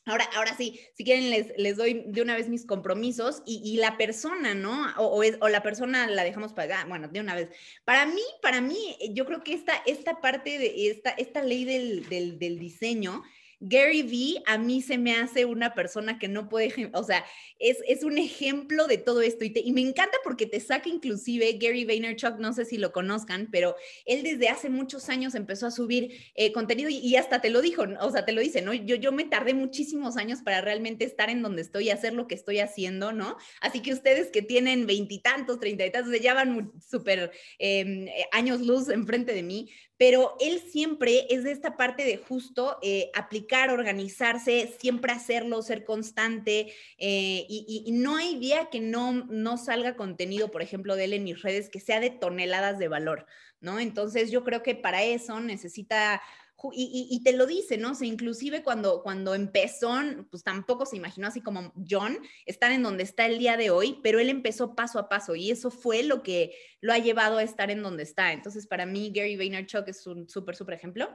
Ahora, 0.07 0.29
ahora 0.35 0.55
sí, 0.55 0.79
si 0.93 1.03
quieren 1.03 1.31
les, 1.31 1.51
les 1.57 1.77
doy 1.77 2.03
de 2.07 2.21
una 2.21 2.35
vez 2.35 2.47
mis 2.47 2.65
compromisos 2.65 3.41
y, 3.45 3.77
la 3.77 3.97
persona, 3.97 4.53
¿no? 4.53 4.93
O, 4.97 5.23
o, 5.39 5.49
la 5.49 5.63
persona 5.63 6.05
la 6.05 6.23
dejamos 6.23 6.53
para, 6.53 6.85
bueno, 6.85 7.07
de 7.07 7.19
una 7.19 7.33
vez. 7.33 7.49
Para 7.85 8.05
mí, 8.05 8.21
para 8.41 8.61
mí, 8.61 8.97
yo 9.13 9.25
creo 9.25 9.43
que 9.43 9.53
esta, 9.53 9.73
esta 9.87 10.21
parte 10.21 10.59
de 10.59 10.91
esta, 10.91 11.09
esta 11.11 11.41
ley 11.41 11.65
del, 11.65 12.07
del 12.37 12.59
diseño 12.59 13.23
Gary 13.59 14.03
Vee 14.03 14.43
a 14.45 14.57
mí 14.57 14.81
se 14.81 14.97
me 14.97 15.15
hace 15.15 15.45
una 15.45 15.73
persona 15.73 16.19
que 16.19 16.27
no 16.27 16.49
puede, 16.49 16.65
o 16.93 17.03
sea, 17.03 17.25
es, 17.59 17.77
es 17.87 18.03
un 18.03 18.17
ejemplo 18.17 18.87
de 18.87 18.97
todo 18.97 19.21
esto 19.21 19.45
y, 19.45 19.71
me 19.71 19.81
encanta 19.81 20.17
porque 20.23 20.45
te 20.45 20.59
saca 20.59 20.89
inclusive 20.89 21.57
Gary 21.59 21.85
Vaynerchuk, 21.85 22.37
no 22.39 22.53
sé 22.53 22.65
si 22.65 22.77
lo 22.77 22.91
conozcan, 22.91 23.49
pero 23.51 23.75
él 24.05 24.23
desde 24.23 24.49
hace 24.49 24.69
muchos 24.69 25.09
años 25.09 25.35
empezó 25.35 25.67
a 25.67 25.71
subir 25.71 26.11
eh, 26.35 26.51
contenido 26.51 26.89
y, 26.89 27.15
hasta 27.15 27.41
te 27.41 27.49
lo 27.49 27.61
dijo, 27.61 27.83
o 28.01 28.11
sea, 28.11 28.25
te 28.25 28.33
lo 28.33 28.41
dice, 28.41 28.61
¿no? 28.61 28.73
Yo, 28.73 28.95
yo 28.95 29.11
me 29.11 29.23
tardé 29.23 29.53
muchísimos 29.53 30.17
años 30.17 30.41
para 30.41 30.61
realmente 30.61 31.05
estar 31.05 31.29
en 31.29 31.41
donde 31.41 31.61
estoy 31.61 31.85
y 31.85 31.89
hacer 31.91 32.13
lo 32.13 32.27
que 32.27 32.35
estoy 32.35 32.59
haciendo, 32.59 33.13
¿no? 33.13 33.37
Así 33.61 33.81
que 33.81 33.93
ustedes 33.93 34.29
que 34.31 34.41
tienen 34.41 34.87
veintitantos, 34.87 35.59
treinta 35.59 35.85
y 35.85 35.91
tantos, 35.91 36.19
ya 36.19 36.33
van 36.33 36.71
súper 36.81 37.31
em, 37.59 38.07
eh, 38.07 38.25
años 38.31 38.61
luz 38.61 38.89
enfrente 38.89 39.33
de 39.33 39.43
mí, 39.43 39.69
pero 39.97 40.35
él 40.39 40.59
siempre 40.59 41.25
es 41.29 41.43
de 41.43 41.51
esta 41.51 41.77
parte 41.77 42.03
de 42.03 42.17
justo 42.17 42.77
eh, 42.81 43.11
aplicar, 43.13 43.69
organizarse, 43.69 44.75
siempre 44.79 45.11
hacerlo, 45.11 45.61
ser 45.61 45.85
constante, 45.85 46.73
eh, 46.97 47.45
y, 47.47 47.91
no 47.91 48.17
hay 48.17 48.37
día 48.37 48.69
que 48.69 48.81
no, 48.81 49.13
no 49.13 49.57
salga 49.57 49.95
contenido, 49.95 50.51
por 50.51 50.61
ejemplo, 50.61 50.95
de 50.95 51.05
él 51.05 51.13
en 51.13 51.23
mis 51.23 51.41
redes 51.41 51.69
que 51.69 51.79
sea 51.79 51.99
de 51.99 52.09
toneladas 52.09 52.77
de 52.77 52.87
valor, 52.87 53.25
¿no? 53.65 53.79
Entonces 53.79 54.31
yo 54.31 54.45
creo 54.45 54.63
que 54.63 54.75
para 54.75 55.03
eso 55.03 55.41
necesita 55.41 56.21
y, 56.71 57.21
te 57.23 57.33
lo 57.33 57.45
dice, 57.45 57.77
¿no? 57.77 57.91
O 57.91 57.95
sea, 57.95 58.07
inclusive 58.07 58.63
cuando, 58.63 59.03
cuando 59.03 59.35
empezó, 59.35 59.91
pues 60.31 60.43
tampoco 60.43 60.85
se 60.85 60.95
imaginó 60.95 61.27
así 61.27 61.41
como 61.41 61.73
John 61.87 62.17
estar 62.45 62.71
en 62.71 62.81
donde 62.81 63.03
está 63.03 63.25
el 63.25 63.37
día 63.37 63.57
de 63.57 63.69
hoy, 63.69 63.99
pero 64.01 64.19
él 64.19 64.29
empezó 64.29 64.75
paso 64.75 64.97
a 64.99 65.09
paso 65.09 65.35
y 65.35 65.51
eso 65.51 65.69
fue 65.69 66.03
lo 66.03 66.23
que 66.23 66.55
lo 66.81 66.93
ha 66.93 66.97
llevado 66.97 67.37
a 67.37 67.43
estar 67.43 67.69
en 67.71 67.83
donde 67.83 68.03
está. 68.03 68.31
Entonces, 68.31 68.67
para 68.67 68.85
mí, 68.85 69.11
Gary 69.13 69.35
Vaynerchuk 69.35 69.87
es 69.87 70.07
un 70.07 70.29
súper, 70.29 70.55
súper 70.55 70.75
ejemplo. 70.75 71.09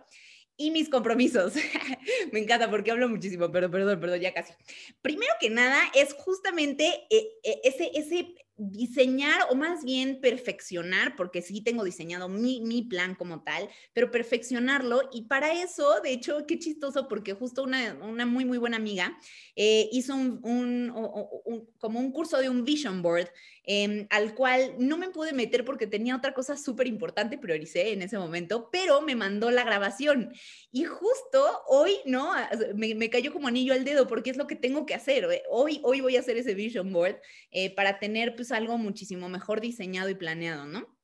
Y 0.56 0.70
mis 0.70 0.90
compromisos. 0.90 1.54
Me 2.32 2.40
encanta 2.40 2.70
porque 2.70 2.90
hablo 2.90 3.08
muchísimo, 3.08 3.50
pero 3.50 3.70
perdón, 3.70 3.98
perdón, 3.98 4.20
ya 4.20 4.34
casi. 4.34 4.52
Primero 5.00 5.32
que 5.40 5.48
nada, 5.48 5.80
es 5.94 6.12
justamente 6.12 7.06
eh, 7.08 7.28
eh, 7.42 7.60
ese, 7.64 7.90
ese 7.94 8.34
diseñar 8.60 9.46
o 9.50 9.54
más 9.54 9.84
bien 9.84 10.20
perfeccionar, 10.20 11.16
porque 11.16 11.40
sí 11.40 11.62
tengo 11.62 11.82
diseñado 11.82 12.28
mi, 12.28 12.60
mi, 12.60 12.82
plan 12.82 13.14
como 13.14 13.42
tal, 13.42 13.68
pero 13.94 14.10
perfeccionarlo. 14.10 15.08
Y 15.12 15.22
para 15.22 15.52
eso, 15.52 16.00
de 16.02 16.12
hecho, 16.12 16.44
qué 16.46 16.58
chistoso, 16.58 17.08
porque 17.08 17.32
justo 17.32 17.62
una, 17.62 17.94
una 18.02 18.26
muy, 18.26 18.44
muy 18.44 18.58
buena 18.58 18.76
amiga 18.76 19.16
eh, 19.56 19.88
hizo 19.92 20.14
un, 20.14 20.40
un, 20.44 21.68
como 21.78 22.00
un 22.00 22.12
curso 22.12 22.38
de 22.38 22.50
un 22.50 22.64
vision 22.64 23.00
board 23.00 23.28
Em, 23.64 24.06
al 24.10 24.34
cual 24.34 24.74
no 24.78 24.96
me 24.96 25.10
pude 25.10 25.32
meter 25.32 25.64
porque 25.64 25.86
tenía 25.86 26.16
otra 26.16 26.32
cosa 26.32 26.56
súper 26.56 26.86
importante, 26.86 27.38
prioricé 27.38 27.92
en 27.92 28.02
ese 28.02 28.18
momento, 28.18 28.70
pero 28.72 29.00
me 29.02 29.14
mandó 29.14 29.50
la 29.50 29.64
grabación. 29.64 30.32
Y 30.72 30.84
justo 30.84 31.62
hoy, 31.68 31.96
¿no? 32.06 32.32
Me, 32.74 33.10
cayó 33.10 33.32
como 33.32 33.48
anillo 33.48 33.72
al 33.74 33.84
dedo 33.84 34.06
porque 34.06 34.30
es 34.30 34.36
lo 34.36 34.46
que 34.46 34.56
tengo 34.56 34.86
que 34.86 34.94
hacer. 34.94 35.24
Eh, 35.30 35.42
hoy, 35.50 35.80
hoy 35.82 36.00
voy 36.00 36.16
a 36.16 36.20
hacer 36.20 36.36
ese 36.36 36.54
vision 36.54 36.92
board 36.92 37.20
eh, 37.50 37.74
para 37.74 37.98
tener 37.98 38.34
pues 38.34 38.52
algo 38.52 38.78
muchísimo 38.78 39.28
mejor 39.28 39.60
diseñado 39.60 40.08
y 40.08 40.14
planeado, 40.14 40.66
¿no? 40.66 40.99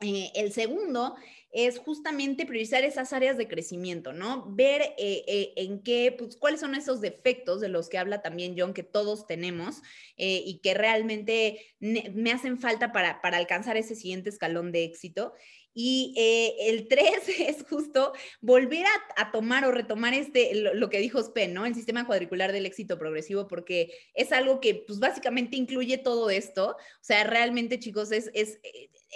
Eh, 0.00 0.30
el 0.34 0.52
segundo 0.52 1.14
es 1.52 1.78
justamente 1.78 2.46
priorizar 2.46 2.82
esas 2.82 3.12
áreas 3.12 3.38
de 3.38 3.46
crecimiento, 3.46 4.12
¿no? 4.12 4.44
Ver 4.54 4.82
eh, 4.98 5.24
eh, 5.28 5.52
en 5.56 5.82
qué, 5.82 6.14
pues, 6.18 6.36
cuáles 6.36 6.60
son 6.60 6.74
esos 6.74 7.00
defectos 7.00 7.60
de 7.60 7.68
los 7.68 7.88
que 7.88 7.98
habla 7.98 8.20
también 8.20 8.56
John, 8.58 8.74
que 8.74 8.82
todos 8.82 9.26
tenemos 9.26 9.82
y 10.16 10.60
que 10.62 10.74
realmente 10.74 11.74
me 11.80 12.32
hacen 12.32 12.58
falta 12.58 12.92
para, 12.92 13.20
para 13.20 13.36
alcanzar 13.36 13.76
ese 13.76 13.94
siguiente 13.94 14.30
escalón 14.30 14.72
de 14.72 14.84
éxito. 14.84 15.32
Y 15.76 16.14
eh, 16.16 16.70
el 16.70 16.86
3 16.86 17.04
es 17.40 17.64
justo 17.68 18.12
volver 18.40 18.86
a, 19.16 19.32
tomar 19.32 19.64
o 19.64 19.72
retomar 19.72 20.14
este, 20.14 20.54
lo, 20.54 20.88
que 20.88 21.00
dijo 21.00 21.20
Spen, 21.20 21.52
¿no? 21.52 21.66
El 21.66 21.74
sistema 21.74 22.06
cuadricular 22.06 22.52
del 22.52 22.64
éxito 22.64 22.96
progresivo, 22.96 23.48
porque 23.48 23.92
es 24.14 24.30
algo 24.30 24.60
que 24.60 24.84
pues 24.86 25.00
básicamente 25.00 25.56
incluye 25.56 25.98
todo 25.98 26.30
esto. 26.30 26.70
O 26.70 27.04
sea, 27.04 27.24
realmente 27.24 27.80
chicos, 27.80 28.12
es, 28.12 28.30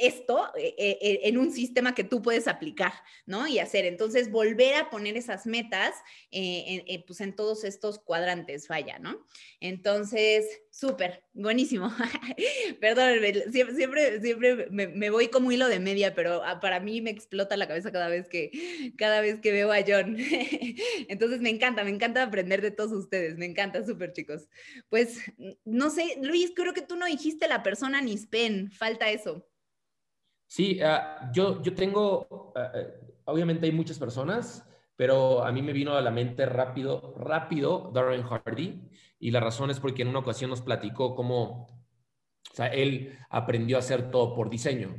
esto 0.01 0.53
eh, 0.57 1.21
en 1.25 1.39
un 1.39 1.53
sistema 1.53 1.95
que 1.95 2.05
tú 2.05 2.23
puedes 2.23 2.49
aplicar, 2.49 2.93
¿no? 3.27 3.47
Y 3.47 3.59
hacer. 3.59 3.85
Entonces, 3.85 4.31
volver 4.31 4.75
a 4.75 4.91
poner 4.91 5.17
esas 5.17 5.47
metas 5.47 5.95
en, 6.31 7.05
pues 7.07 7.21
en 7.21 7.35
todos 7.35 7.65
estos 7.65 7.99
cuadrantes, 7.99 8.67
falla, 8.67 8.99
¿no? 8.99 9.27
Entonces, 9.61 10.47
súper, 10.71 11.25
buenísimo. 11.33 11.91
Perdón, 12.81 13.19
siempre, 13.51 14.21
siempre, 14.21 14.69
me, 14.71 15.11
voy 15.11 15.29
como 15.29 15.51
hilo 15.51 15.69
de 15.69 15.81
media, 15.81 16.15
pero 16.15 16.45
ah, 16.45 16.61
para 16.61 16.79
mí 16.79 17.01
me 17.01 17.11
explota 17.11 17.57
la 17.57 17.67
cabeza 17.67 17.91
cada 17.91 18.09
vez 18.09 18.29
que, 18.29 18.93
cada 18.97 19.21
vez 19.21 19.41
que 19.41 19.53
veo 19.53 19.73
a 19.73 19.83
John. 19.87 20.17
Entonces 21.09 21.41
me 21.41 21.51
encanta, 21.51 21.83
me 21.83 21.91
encanta 21.91 22.23
aprender 22.23 22.63
de 22.63 22.71
todos 22.71 22.93
ustedes, 22.93 23.37
me 23.39 23.47
encanta, 23.47 23.85
súper 23.85 24.13
chicos. 24.13 24.49
Pues 24.89 25.19
no 25.65 25.91
sé, 25.91 26.19
Luis, 26.23 26.53
creo 26.55 26.75
que 26.75 26.83
tú 26.83 26.97
no 26.97 27.07
dijiste 27.07 27.49
la 27.49 27.63
persona 27.63 28.01
ni 28.01 28.17
Spen, 28.17 28.71
falta 28.71 29.11
eso. 29.11 29.48
Sí, 30.49 30.81
ah, 30.83 31.31
yo, 31.33 31.63
yo 31.63 31.75
tengo, 31.75 32.53
ah, 32.57 32.73
eh, 32.75 32.95
obviamente 33.27 33.67
hay 33.67 33.73
muchas 33.73 33.99
personas, 33.99 34.67
pero 34.97 35.45
a 35.45 35.53
mí 35.53 35.61
me 35.63 35.75
vino 35.75 35.95
a 35.95 36.01
la 36.01 36.11
mente 36.11 36.47
rápido, 36.47 37.15
rápido 37.19 37.91
Darren 37.95 38.23
Hardy, 38.23 38.81
y 39.21 39.31
la 39.31 39.41
razón 39.41 39.71
es 39.71 39.79
porque 39.79 40.03
en 40.03 40.09
una 40.09 40.21
ocasión 40.21 40.51
nos 40.51 40.63
platicó 40.63 41.15
cómo, 41.15 41.85
o 42.59 42.63
él 42.73 43.19
aprendió 43.29 43.77
a 43.77 43.81
hacer 43.81 44.11
todo 44.11 44.35
por 44.35 44.49
diseño, 44.49 44.97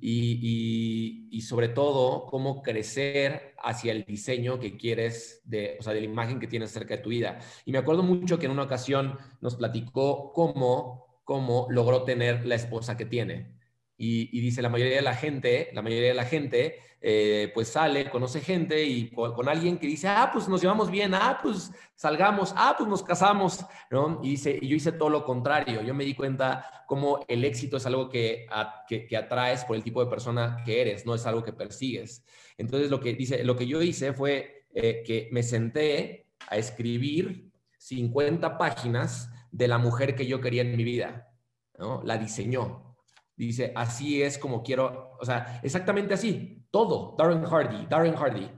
y, 0.00 1.28
y, 1.32 1.40
sobre 1.40 1.68
todo 1.68 2.26
cómo 2.26 2.62
crecer 2.62 3.54
hacia 3.58 3.90
el 3.92 4.04
diseño 4.04 4.60
que 4.60 4.76
quieres, 4.76 5.40
de, 5.44 5.78
o 5.80 5.82
sea, 5.82 5.94
de 5.94 6.00
la 6.00 6.06
imagen 6.06 6.38
que 6.38 6.46
tienes 6.46 6.70
cerca 6.70 6.96
de 6.96 7.02
tu 7.02 7.10
vida. 7.10 7.40
Y 7.64 7.72
me 7.72 7.78
acuerdo 7.78 8.04
mucho 8.04 8.38
que 8.38 8.46
en 8.46 8.52
una 8.52 8.62
ocasión 8.64 9.18
nos 9.40 9.56
platicó 9.56 10.32
cómo, 10.32 11.20
cómo 11.24 11.66
logró 11.70 12.04
tener 12.04 12.46
la 12.46 12.54
esposa 12.54 12.96
que 12.96 13.06
tiene. 13.06 13.61
Y, 14.04 14.40
dice, 14.40 14.62
la 14.62 14.68
mayoría 14.68 14.96
de 14.96 15.02
la 15.02 15.14
gente, 15.14 15.70
la 15.72 15.80
mayoría 15.80 16.08
de 16.08 16.14
la 16.14 16.24
gente, 16.24 16.80
eh, 17.00 17.52
pues 17.54 17.68
sale, 17.68 18.10
conoce 18.10 18.40
gente 18.40 18.82
y 18.82 19.08
con, 19.10 19.48
alguien 19.48 19.78
que 19.78 19.86
dice, 19.86 20.08
ah, 20.08 20.28
pues 20.32 20.48
nos 20.48 20.60
llevamos 20.60 20.90
bien, 20.90 21.14
ah, 21.14 21.38
pues 21.40 21.70
salgamos, 21.94 22.52
ah, 22.56 22.74
pues 22.76 22.90
nos 22.90 23.04
casamos, 23.04 23.64
¿no? 23.92 24.18
Y 24.24 24.30
dice, 24.30 24.58
yo 24.60 24.74
hice 24.74 24.90
todo 24.90 25.08
lo 25.08 25.24
contrario, 25.24 25.82
yo 25.82 25.94
me 25.94 26.02
di 26.02 26.14
cuenta 26.14 26.84
cómo 26.88 27.20
el 27.28 27.44
éxito 27.44 27.76
es 27.76 27.86
algo 27.86 28.08
que, 28.08 28.44
que, 28.88 29.16
atraes 29.16 29.64
por 29.64 29.76
el 29.76 29.84
tipo 29.84 30.04
de 30.04 30.10
persona 30.10 30.64
que 30.64 30.80
eres, 30.80 31.06
no 31.06 31.14
es 31.14 31.24
algo 31.24 31.44
que 31.44 31.52
persigues. 31.52 32.24
Entonces, 32.58 32.90
lo 32.90 32.98
que 32.98 33.14
dice, 33.14 33.44
lo 33.44 33.54
que 33.54 33.68
yo 33.68 33.82
hice 33.82 34.12
fue 34.14 34.66
eh, 34.74 35.04
que 35.06 35.28
me 35.30 35.44
senté 35.44 36.26
a 36.48 36.56
escribir 36.56 37.52
50 37.78 38.58
páginas 38.58 39.30
de 39.52 39.68
la 39.68 39.78
mujer 39.78 40.16
que 40.16 40.26
yo 40.26 40.40
quería 40.40 40.62
en 40.62 40.76
mi 40.76 40.82
vida, 40.82 41.32
¿no? 41.78 42.02
La 42.02 42.18
diseñó, 42.18 42.81
Dice, 43.46 43.72
así 43.74 44.22
es 44.22 44.38
como 44.38 44.62
quiero, 44.62 45.16
o 45.20 45.24
sea, 45.24 45.60
exactamente 45.62 46.14
así, 46.14 46.64
todo, 46.70 47.16
Darren 47.18 47.44
Hardy, 47.44 47.86
Darren 47.86 48.14
Hardy. 48.14 48.48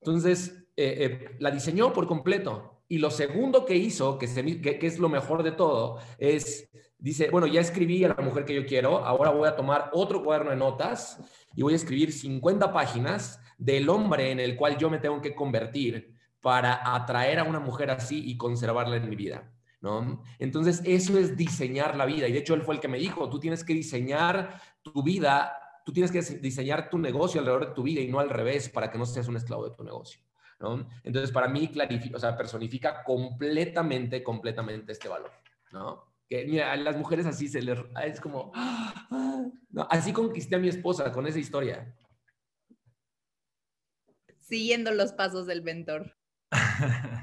Entonces, 0.00 0.68
eh, 0.76 0.96
eh, 0.98 1.36
la 1.40 1.50
diseñó 1.50 1.92
por 1.92 2.06
completo. 2.06 2.82
Y 2.88 2.98
lo 2.98 3.10
segundo 3.10 3.64
que 3.64 3.74
hizo, 3.74 4.16
que, 4.16 4.26
que, 4.60 4.86
es 4.86 5.00
lo 5.00 5.08
mejor 5.08 5.42
de 5.42 5.50
todo, 5.50 5.98
es, 6.18 6.70
dice, 6.98 7.30
bueno, 7.30 7.48
ya 7.48 7.60
escribí 7.60 8.04
a 8.04 8.08
la 8.08 8.22
mujer 8.22 8.44
que 8.44 8.54
yo 8.54 8.64
quiero, 8.64 8.98
ahora 8.98 9.30
voy 9.30 9.48
a 9.48 9.56
tomar 9.56 9.90
otro 9.92 10.22
cuaderno 10.22 10.50
de 10.50 10.56
notas 10.56 11.18
y 11.56 11.62
voy 11.62 11.72
a 11.72 11.76
escribir 11.76 12.12
50 12.12 12.72
páginas 12.72 13.40
del 13.58 13.88
hombre 13.88 14.30
en 14.30 14.38
el 14.38 14.54
cual 14.54 14.78
yo 14.78 14.88
me 14.88 14.98
tengo 14.98 15.20
que 15.20 15.34
convertir 15.34 16.14
para 16.40 16.94
atraer 16.94 17.40
a 17.40 17.44
una 17.44 17.58
mujer 17.58 17.90
así 17.90 18.22
y 18.30 18.36
conservarla 18.36 18.96
en 18.96 19.08
mi 19.08 19.16
vida. 19.16 19.52
Entonces, 20.38 20.82
eso 20.84 21.18
es 21.18 21.36
diseñar 21.36 21.96
la 21.96 22.06
vida. 22.06 22.28
Y 22.28 22.32
de 22.32 22.38
hecho, 22.38 22.54
él 22.54 22.62
fue 22.62 22.74
el 22.74 22.80
que 22.80 22.88
me 22.88 22.98
dijo, 22.98 23.28
tú 23.28 23.38
tienes 23.38 23.64
que 23.64 23.74
diseñar 23.74 24.60
tu 24.82 25.02
vida, 25.02 25.52
tú 25.84 25.92
tienes 25.92 26.10
que 26.10 26.20
diseñar 26.38 26.90
tu 26.90 26.98
negocio 26.98 27.40
alrededor 27.40 27.68
de 27.68 27.74
tu 27.74 27.82
vida 27.82 28.00
y 28.00 28.08
no 28.08 28.18
al 28.18 28.30
revés 28.30 28.68
para 28.68 28.90
que 28.90 28.98
no 28.98 29.06
seas 29.06 29.28
un 29.28 29.36
esclavo 29.36 29.68
de 29.68 29.76
tu 29.76 29.84
negocio. 29.84 30.20
Entonces, 31.04 31.30
para 31.32 31.48
mí, 31.48 31.68
clarifica, 31.68 32.16
o 32.16 32.20
sea, 32.20 32.36
personifica 32.36 33.04
completamente, 33.04 34.22
completamente 34.22 34.92
este 34.92 35.08
valor, 35.08 35.30
¿no? 35.70 36.14
Que 36.28 36.44
mira, 36.46 36.72
a 36.72 36.76
las 36.76 36.96
mujeres 36.96 37.26
así 37.26 37.46
se 37.46 37.62
les, 37.62 37.78
es 38.04 38.20
como, 38.20 38.52
así 39.90 40.12
conquisté 40.12 40.56
a 40.56 40.58
mi 40.58 40.68
esposa 40.68 41.12
con 41.12 41.26
esa 41.26 41.38
historia. 41.38 41.94
Siguiendo 44.38 44.92
los 44.92 45.12
pasos 45.12 45.46
del 45.46 45.62
mentor. 45.62 46.16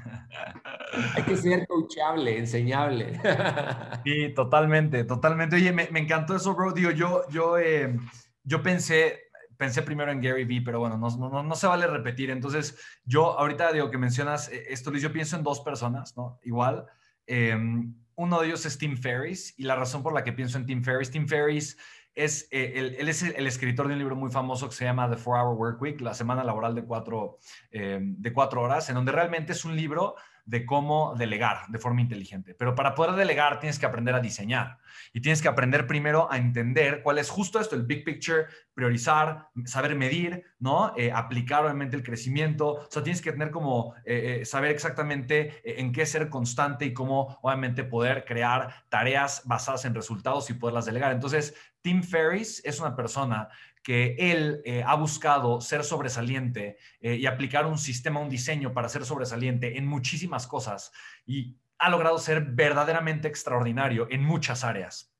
Hay 1.14 1.22
que 1.22 1.36
ser 1.36 1.66
coachable, 1.66 2.38
enseñable. 2.38 3.20
Sí, 4.04 4.34
totalmente, 4.34 5.04
totalmente. 5.04 5.56
Oye, 5.56 5.72
me, 5.72 5.88
encantó 5.98 6.36
eso, 6.36 6.54
bro. 6.54 6.72
Digo, 6.72 6.90
yo, 6.90 7.22
yo, 7.30 7.56
eh, 7.56 7.96
yo 8.42 8.62
pensé, 8.62 9.30
pensé 9.56 9.80
primero 9.80 10.12
en 10.12 10.20
Gary 10.20 10.44
Vee, 10.44 10.60
pero 10.60 10.78
bueno, 10.78 10.98
no, 10.98 11.08
no, 11.16 11.42
no, 11.42 11.54
se 11.54 11.66
vale 11.66 11.86
repetir. 11.86 12.30
Entonces, 12.30 12.78
yo 13.04 13.38
ahorita 13.38 13.72
digo 13.72 13.90
que 13.90 13.96
mencionas 13.96 14.50
eh, 14.50 14.64
esto, 14.68 14.90
Luis, 14.90 15.02
yo 15.02 15.10
pienso 15.10 15.36
en 15.36 15.42
dos 15.42 15.60
personas, 15.60 16.14
¿no? 16.18 16.38
Igual. 16.42 16.86
Em, 17.26 17.94
uno 18.16 18.40
de 18.40 18.48
ellos 18.48 18.66
es 18.66 18.76
Tim 18.76 18.98
Ferriss 18.98 19.54
y 19.56 19.64
la 19.64 19.74
razón 19.74 20.02
por 20.02 20.12
la 20.12 20.22
que 20.22 20.32
pienso 20.32 20.58
en 20.58 20.66
Tim 20.66 20.84
Ferriss, 20.84 21.10
Tim 21.10 21.26
Ferriss 21.26 21.78
es, 22.14 22.46
eh, 22.50 22.94
él, 22.98 23.08
es 23.08 23.22
el, 23.22 23.46
escritor 23.46 23.88
de 23.88 23.94
un 23.94 23.98
libro 23.98 24.16
muy 24.16 24.30
famoso 24.30 24.68
que 24.68 24.74
se 24.74 24.84
llama 24.84 25.08
The 25.08 25.16
Four 25.16 25.38
Hour 25.38 25.56
Work 25.56 25.80
Week, 25.80 26.00
la 26.02 26.12
semana 26.12 26.44
laboral 26.44 26.74
de 26.74 26.84
cuatro, 26.84 27.38
de 27.72 28.32
cuatro 28.32 28.62
horas, 28.62 28.88
en 28.88 28.94
donde 28.94 29.12
realmente 29.12 29.52
es 29.52 29.64
un 29.64 29.74
libro 29.74 30.14
de 30.46 30.66
cómo 30.66 31.14
delegar 31.16 31.66
de 31.68 31.78
forma 31.78 32.00
inteligente. 32.00 32.54
Pero 32.54 32.74
para 32.74 32.94
poder 32.94 33.14
delegar 33.14 33.60
tienes 33.60 33.78
que 33.78 33.86
aprender 33.86 34.14
a 34.14 34.20
diseñar 34.20 34.78
y 35.12 35.20
tienes 35.20 35.40
que 35.40 35.48
aprender 35.48 35.86
primero 35.86 36.30
a 36.30 36.36
entender 36.36 37.02
cuál 37.02 37.18
es 37.18 37.30
justo 37.30 37.58
esto, 37.58 37.74
el 37.76 37.84
big 37.84 38.04
picture, 38.04 38.46
priorizar, 38.74 39.48
saber 39.64 39.94
medir, 39.94 40.44
¿no? 40.58 40.92
Eh, 40.96 41.10
aplicar 41.12 41.64
obviamente 41.64 41.96
el 41.96 42.02
crecimiento. 42.02 42.74
O 42.74 42.88
sea, 42.90 43.02
tienes 43.02 43.22
que 43.22 43.32
tener 43.32 43.50
como 43.50 43.94
eh, 44.04 44.40
eh, 44.40 44.44
saber 44.44 44.70
exactamente 44.70 45.62
en 45.80 45.92
qué 45.92 46.04
ser 46.04 46.28
constante 46.28 46.84
y 46.84 46.92
cómo 46.92 47.38
obviamente 47.42 47.84
poder 47.84 48.24
crear 48.24 48.84
tareas 48.88 49.42
basadas 49.44 49.84
en 49.84 49.94
resultados 49.94 50.50
y 50.50 50.54
poderlas 50.54 50.84
delegar. 50.84 51.12
Entonces, 51.12 51.54
Tim 51.80 52.02
Ferriss 52.02 52.62
es 52.64 52.80
una 52.80 52.96
persona 52.96 53.48
que 53.84 54.16
él 54.18 54.62
eh, 54.64 54.82
ha 54.84 54.94
buscado 54.96 55.60
ser 55.60 55.84
sobresaliente 55.84 56.78
eh, 57.00 57.16
y 57.16 57.26
aplicar 57.26 57.66
un 57.66 57.76
sistema, 57.76 58.18
un 58.18 58.30
diseño 58.30 58.72
para 58.72 58.88
ser 58.88 59.04
sobresaliente 59.04 59.76
en 59.76 59.86
muchísimas 59.86 60.46
cosas 60.46 60.90
y 61.26 61.58
ha 61.78 61.90
logrado 61.90 62.18
ser 62.18 62.40
verdaderamente 62.40 63.28
extraordinario 63.28 64.08
en 64.10 64.24
muchas 64.24 64.64
áreas. 64.64 65.14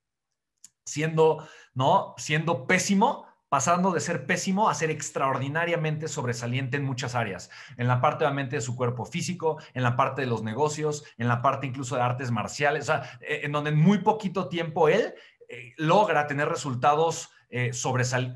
Siendo, 0.86 1.46
¿no? 1.74 2.14
Siendo 2.16 2.66
pésimo, 2.66 3.26
pasando 3.50 3.92
de 3.92 4.00
ser 4.00 4.24
pésimo 4.24 4.70
a 4.70 4.74
ser 4.74 4.90
extraordinariamente 4.90 6.08
sobresaliente 6.08 6.78
en 6.78 6.84
muchas 6.84 7.14
áreas, 7.14 7.50
en 7.76 7.86
la 7.86 8.00
parte 8.00 8.24
obviamente 8.24 8.56
de 8.56 8.62
su 8.62 8.76
cuerpo 8.76 9.04
físico, 9.04 9.58
en 9.74 9.82
la 9.82 9.94
parte 9.94 10.22
de 10.22 10.26
los 10.26 10.42
negocios, 10.42 11.04
en 11.18 11.28
la 11.28 11.42
parte 11.42 11.66
incluso 11.66 11.96
de 11.96 12.02
artes 12.02 12.30
marciales, 12.30 12.84
o 12.84 12.86
sea, 12.86 13.18
eh, 13.20 13.40
en 13.42 13.52
donde 13.52 13.70
en 13.70 13.78
muy 13.78 13.98
poquito 13.98 14.48
tiempo 14.48 14.88
él 14.88 15.14
logra 15.76 16.26
tener 16.26 16.48
resultados 16.48 17.30
eh, 17.56 17.70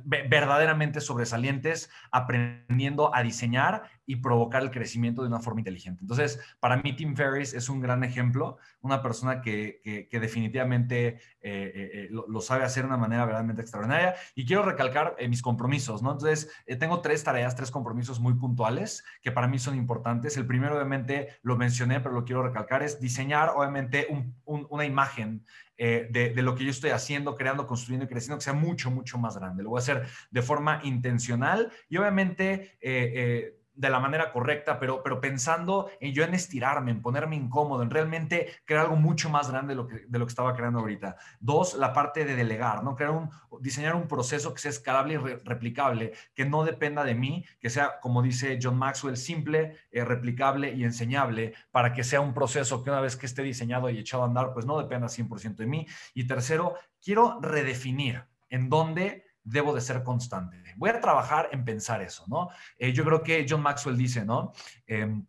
verdaderamente 0.05 1.01
sobresalientes, 1.01 1.91
aprendiendo 2.13 3.13
a 3.13 3.25
diseñar 3.25 3.91
y 4.09 4.17
provocar 4.17 4.63
el 4.63 4.71
crecimiento 4.71 5.21
de 5.21 5.29
una 5.29 5.39
forma 5.39 5.61
inteligente. 5.61 6.01
Entonces, 6.01 6.41
para 6.61 6.79
mí 6.79 6.97
Tim 6.97 7.15
Ferriss 7.15 7.53
es 7.53 7.69
un 7.69 7.79
gran 7.79 8.03
ejemplo, 8.03 8.57
una 8.81 9.03
persona 9.03 9.43
que, 9.43 10.09
que, 10.11 10.19
definitivamente 10.19 11.09
eh, 11.09 11.19
eh, 11.43 11.91
eh, 11.93 12.09
lo, 12.11 12.41
sabe 12.41 12.65
hacer 12.65 12.85
de 12.85 12.89
una 12.89 12.97
manera 12.97 13.27
verdaderamente 13.27 13.61
extraordinaria. 13.61 14.15
Y 14.35 14.47
quiero 14.47 14.63
recalcar 14.63 15.15
mis 15.29 15.43
compromisos, 15.43 16.03
¿no? 16.03 16.13
Entonces, 16.13 16.51
tengo 16.81 17.03
tres 17.03 17.23
tareas, 17.23 17.55
tres 17.55 17.71
compromisos 17.71 18.19
muy 18.19 18.33
puntuales 18.33 19.05
que 19.21 19.31
para 19.31 19.47
mí 19.47 19.59
son 19.59 19.77
importantes. 19.77 20.39
El 20.39 20.47
primero, 20.47 20.75
obviamente, 20.77 21.29
lo 21.43 21.59
mencioné, 21.59 22.01
pero 22.01 22.15
lo 22.15 22.25
quiero 22.25 22.43
recalcar, 22.43 22.83
es 22.83 23.01
diseñar, 23.01 23.51
obviamente, 23.55 24.07
una 24.47 24.87
imagen 24.87 25.45
de, 25.77 26.09
de, 26.35 26.43
lo 26.43 26.57
que 26.57 26.65
yo 26.65 26.71
estoy 26.71 26.91
haciendo, 26.91 27.37
creando, 27.37 27.67
construyendo 27.67 28.07
y 28.07 28.09
creciendo, 28.09 28.39
que 28.39 28.45
sea 28.45 28.55
mucho, 28.55 28.91
mucho 28.91 29.19
más 29.19 29.37
grande. 29.37 29.63
Lo 29.63 29.71
voy 29.71 29.79
a 29.79 29.83
hacer 29.83 30.07
de 30.31 30.43
forma 30.43 30.81
intencional 30.83 31.71
y 31.89 31.99
obviamente 31.99 32.79
eh, 32.81 33.58
de 33.79 33.91
la 33.91 34.01
manera 34.01 34.33
correcta, 34.33 34.81
pero, 34.81 35.05
pero 35.05 35.21
pensando 35.21 35.89
en 36.01 36.13
yo 36.13 36.25
en 36.25 36.35
estirarme, 36.35 36.91
en 36.91 37.01
ponerme 37.01 37.37
incómodo, 37.37 37.85
en 37.85 37.91
realmente 37.91 38.51
crear 38.65 38.83
algo 38.83 38.97
mucho 38.97 39.31
más 39.31 39.49
grande 39.53 39.75
de 39.75 39.77
lo 39.77 39.87
que, 39.87 40.05
de 40.09 40.19
lo 40.19 40.27
que 40.27 40.31
estaba 40.31 40.53
creando 40.53 40.81
ahorita. 40.81 41.17
Dos, 41.39 41.75
la 41.75 41.93
parte 41.93 42.25
de 42.25 42.35
delegar, 42.35 42.83
¿no? 42.83 42.97
Crear 42.97 43.13
un, 43.13 43.31
diseñar 43.61 43.95
un 43.95 44.09
proceso 44.09 44.53
que 44.53 44.61
sea 44.61 44.73
escalable 44.73 45.15
y 45.15 45.17
replicable, 45.17 46.13
que 46.35 46.45
no 46.45 46.65
dependa 46.65 47.05
de 47.05 47.15
mí, 47.15 47.45
que 47.61 47.71
sea, 47.71 48.01
como 48.01 48.21
dice 48.21 48.59
John 48.61 48.77
Maxwell, 48.77 49.17
simple, 49.17 49.77
eh, 49.93 50.05
replicable 50.05 50.75
y 50.75 50.83
enseñable, 50.83 51.55
para 51.71 51.93
que 51.93 52.03
sea 52.03 52.21
un 52.21 52.35
proceso 52.35 52.83
que 52.83 52.91
una 52.91 53.01
vez 53.01 53.15
que 53.15 53.27
esté 53.27 53.43
diseñado 53.43 53.89
y 53.91 53.99
echado 53.99 54.25
a 54.25 54.27
andar, 54.27 54.53
pues 54.53 54.67
no 54.67 54.77
dependa 54.77 55.07
100% 55.07 55.55
de 55.55 55.67
mí. 55.67 55.87
Y 56.15 56.27
tercero, 56.27 56.75
quiero 57.01 57.39
redefinir 57.41 58.25
en 58.51 58.69
dónde 58.69 59.28
debo 59.49 59.75
de 59.75 59.81
ser 59.81 60.03
constante. 60.03 60.63
Voy 60.77 60.91
a 60.91 61.01
trabajar 61.01 61.49
en 61.53 61.65
pensar 61.65 62.03
eso, 62.03 62.25
¿no? 62.29 62.51
Eh, 62.79 62.93
yo 62.93 63.05
creo 63.05 63.23
que 63.23 63.47
John 63.49 63.63
Maxwell 63.63 63.97
dice, 63.97 64.25
¿no? 64.25 64.53
Em, 64.87 65.27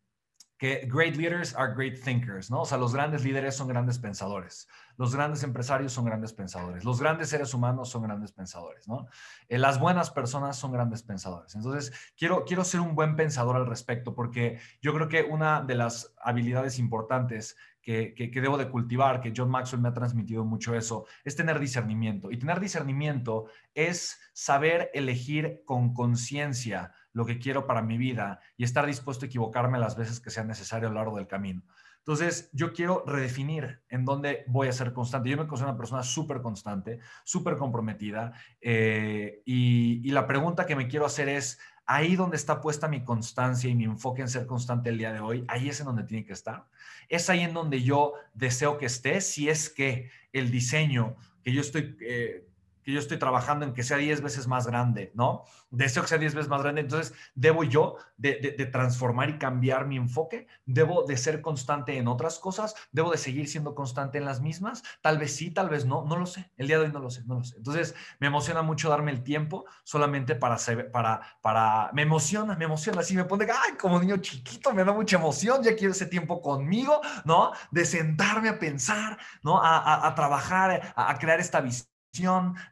que 0.57 0.85
great 0.87 1.15
leaders 1.15 1.55
are 1.55 1.73
great 1.73 2.03
thinkers, 2.03 2.51
¿no? 2.51 2.61
O 2.61 2.65
sea, 2.65 2.77
los 2.77 2.93
grandes 2.93 3.23
líderes 3.23 3.55
son 3.55 3.69
grandes 3.69 3.97
pensadores, 3.97 4.67
los 4.99 5.15
grandes 5.15 5.43
empresarios 5.43 5.93
son 5.93 6.03
grandes 6.03 6.33
pensadores, 6.33 6.83
los 6.83 6.99
grandes 6.99 7.29
seres 7.29 7.53
humanos 7.53 7.87
son 7.87 8.03
grandes 8.03 8.33
pensadores, 8.33 8.85
¿no? 8.85 9.07
Eh, 9.47 9.57
las 9.57 9.79
buenas 9.79 10.11
personas 10.11 10.57
son 10.57 10.73
grandes 10.73 11.03
pensadores. 11.03 11.55
Entonces, 11.55 11.93
quiero, 12.17 12.43
quiero 12.43 12.65
ser 12.65 12.81
un 12.81 12.95
buen 12.95 13.15
pensador 13.15 13.55
al 13.55 13.65
respecto 13.65 14.13
porque 14.13 14.59
yo 14.81 14.93
creo 14.93 15.07
que 15.07 15.23
una 15.23 15.61
de 15.61 15.75
las 15.75 16.13
habilidades 16.21 16.79
importantes 16.79 17.55
que, 17.81 18.13
que, 18.13 18.41
debo 18.41 18.57
de 18.57 18.69
cultivar, 18.69 19.21
que 19.21 19.31
John 19.33 19.49
Maxwell 19.49 19.81
me 19.81 19.87
ha 19.87 19.93
transmitido 19.93 20.43
mucho 20.43 20.75
eso, 20.75 21.05
es 21.23 21.33
tener 21.33 21.59
discernimiento. 21.59 22.29
Y 22.29 22.37
tener 22.37 22.59
discernimiento 22.59 23.45
es 23.73 24.19
saber 24.33 24.91
elegir 24.93 25.63
con 25.65 25.93
conciencia 25.93 26.91
lo 27.13 27.25
que 27.25 27.39
quiero 27.39 27.65
para 27.65 27.81
mi 27.81 27.97
vida 27.97 28.41
y 28.57 28.65
estar 28.65 28.85
dispuesto 28.85 29.23
a 29.23 29.27
equivocarme 29.27 29.79
las 29.79 29.95
veces 29.95 30.19
que 30.19 30.29
sea 30.29 30.43
necesario 30.43 30.89
a 30.89 30.91
lo 30.91 30.97
largo 30.97 31.15
del 31.15 31.27
camino. 31.27 31.63
Entonces, 31.99 32.49
yo 32.53 32.73
quiero 32.73 33.03
redefinir 33.05 33.81
en 33.89 34.03
dónde 34.03 34.43
voy 34.47 34.67
a 34.67 34.71
ser 34.71 34.93
constante. 34.93 35.29
Yo 35.29 35.37
me 35.37 35.47
considero 35.47 35.71
una 35.71 35.77
persona 35.77 36.01
súper 36.01 36.41
constante, 36.41 36.99
súper 37.23 37.55
comprometida. 37.55 38.33
Eh, 38.61 39.41
y, 39.45 40.09
la 40.09 40.25
pregunta 40.25 40.65
que 40.65 40.75
me 40.75 40.87
quiero 40.87 41.05
hacer 41.05 41.29
es, 41.29 41.59
ahí 41.85 42.15
donde 42.15 42.37
está 42.37 42.61
puesta 42.61 42.87
mi 42.87 43.03
constancia 43.03 43.69
y 43.69 43.75
mi 43.75 43.83
enfoque 43.83 44.21
en 44.21 44.29
ser 44.29 44.47
constante 44.47 44.89
el 44.89 44.97
día 44.97 45.13
de 45.13 45.19
hoy, 45.19 45.45
ahí 45.47 45.69
es 45.69 45.79
en 45.79 45.85
donde 45.85 46.03
tiene 46.03 46.25
que 46.25 46.33
estar. 46.33 46.65
Es 47.09 47.29
ahí 47.29 47.41
en 47.41 47.53
donde 47.53 47.83
yo 47.83 48.13
deseo 48.33 48.77
que 48.77 48.87
esté, 48.87 49.21
si 49.21 49.49
es 49.49 49.69
que 49.69 50.09
el 50.33 50.51
diseño 50.51 51.15
que 51.43 51.53
yo 51.53 51.61
estoy 51.61 51.97
eh, 52.01 52.48
yo 52.85 52.99
estoy 52.99 53.17
trabajando 53.17 53.65
en 53.65 53.73
que 53.73 53.83
sea 53.83 53.97
10 53.97 54.21
veces 54.21 54.47
más 54.47 54.67
grande, 54.67 55.11
¿no? 55.15 55.43
Deseo 55.69 56.03
que 56.03 56.09
sea 56.09 56.17
10 56.17 56.35
veces 56.35 56.49
más 56.49 56.61
grande, 56.61 56.81
entonces 56.81 57.13
debo 57.35 57.63
yo 57.63 57.97
de, 58.17 58.35
transformar 58.71 59.29
y 59.29 59.37
cambiar 59.37 59.85
mi 59.85 59.97
enfoque, 59.97 60.47
debo 60.65 61.03
de 61.03 61.17
ser 61.17 61.41
constante 61.41 61.97
en 61.97 62.07
otras 62.07 62.39
cosas, 62.39 62.75
debo 62.91 63.11
de 63.11 63.17
seguir 63.17 63.47
siendo 63.47 63.75
constante 63.75 64.17
en 64.17 64.25
las 64.25 64.41
mismas, 64.41 64.83
tal 65.01 65.17
vez 65.17 65.35
sí, 65.35 65.51
tal 65.51 65.69
vez 65.69 65.85
no, 65.85 66.05
no 66.05 66.17
lo 66.17 66.25
sé, 66.25 66.51
el 66.57 66.67
día 66.67 66.79
de 66.79 66.85
hoy 66.85 66.91
no 66.91 66.99
lo 66.99 67.09
sé, 67.09 67.23
no 67.25 67.35
lo 67.35 67.43
sé. 67.43 67.57
Entonces 67.57 67.95
me 68.19 68.27
emociona 68.27 68.61
mucho 68.61 68.89
darme 68.89 69.11
el 69.11 69.23
tiempo 69.23 69.65
solamente 69.83 70.35
para, 70.35 70.57
para, 70.91 71.21
para, 71.41 71.91
me 71.93 72.03
emociona, 72.03 72.55
me 72.55 72.65
emociona, 72.65 73.01
así 73.01 73.15
me 73.15 73.25
pone, 73.25 73.45
ay, 73.45 73.73
como 73.79 73.99
niño 73.99 74.17
chiquito, 74.17 74.73
me 74.73 74.83
da 74.83 74.93
mucha 74.93 75.17
emoción, 75.17 75.63
ya 75.63 75.75
quiero 75.75 75.91
ese 75.91 76.05
tiempo 76.05 76.41
conmigo, 76.41 77.01
¿no? 77.25 77.51
De 77.71 77.85
sentarme 77.85 78.49
a 78.49 78.59
pensar, 78.59 79.17
¿no? 79.43 79.61
A, 79.61 80.07
a, 80.07 80.15
trabajar, 80.15 80.93
a, 80.95 81.11
a 81.11 81.17
crear 81.17 81.39
esta 81.39 81.61
visión 81.61 81.98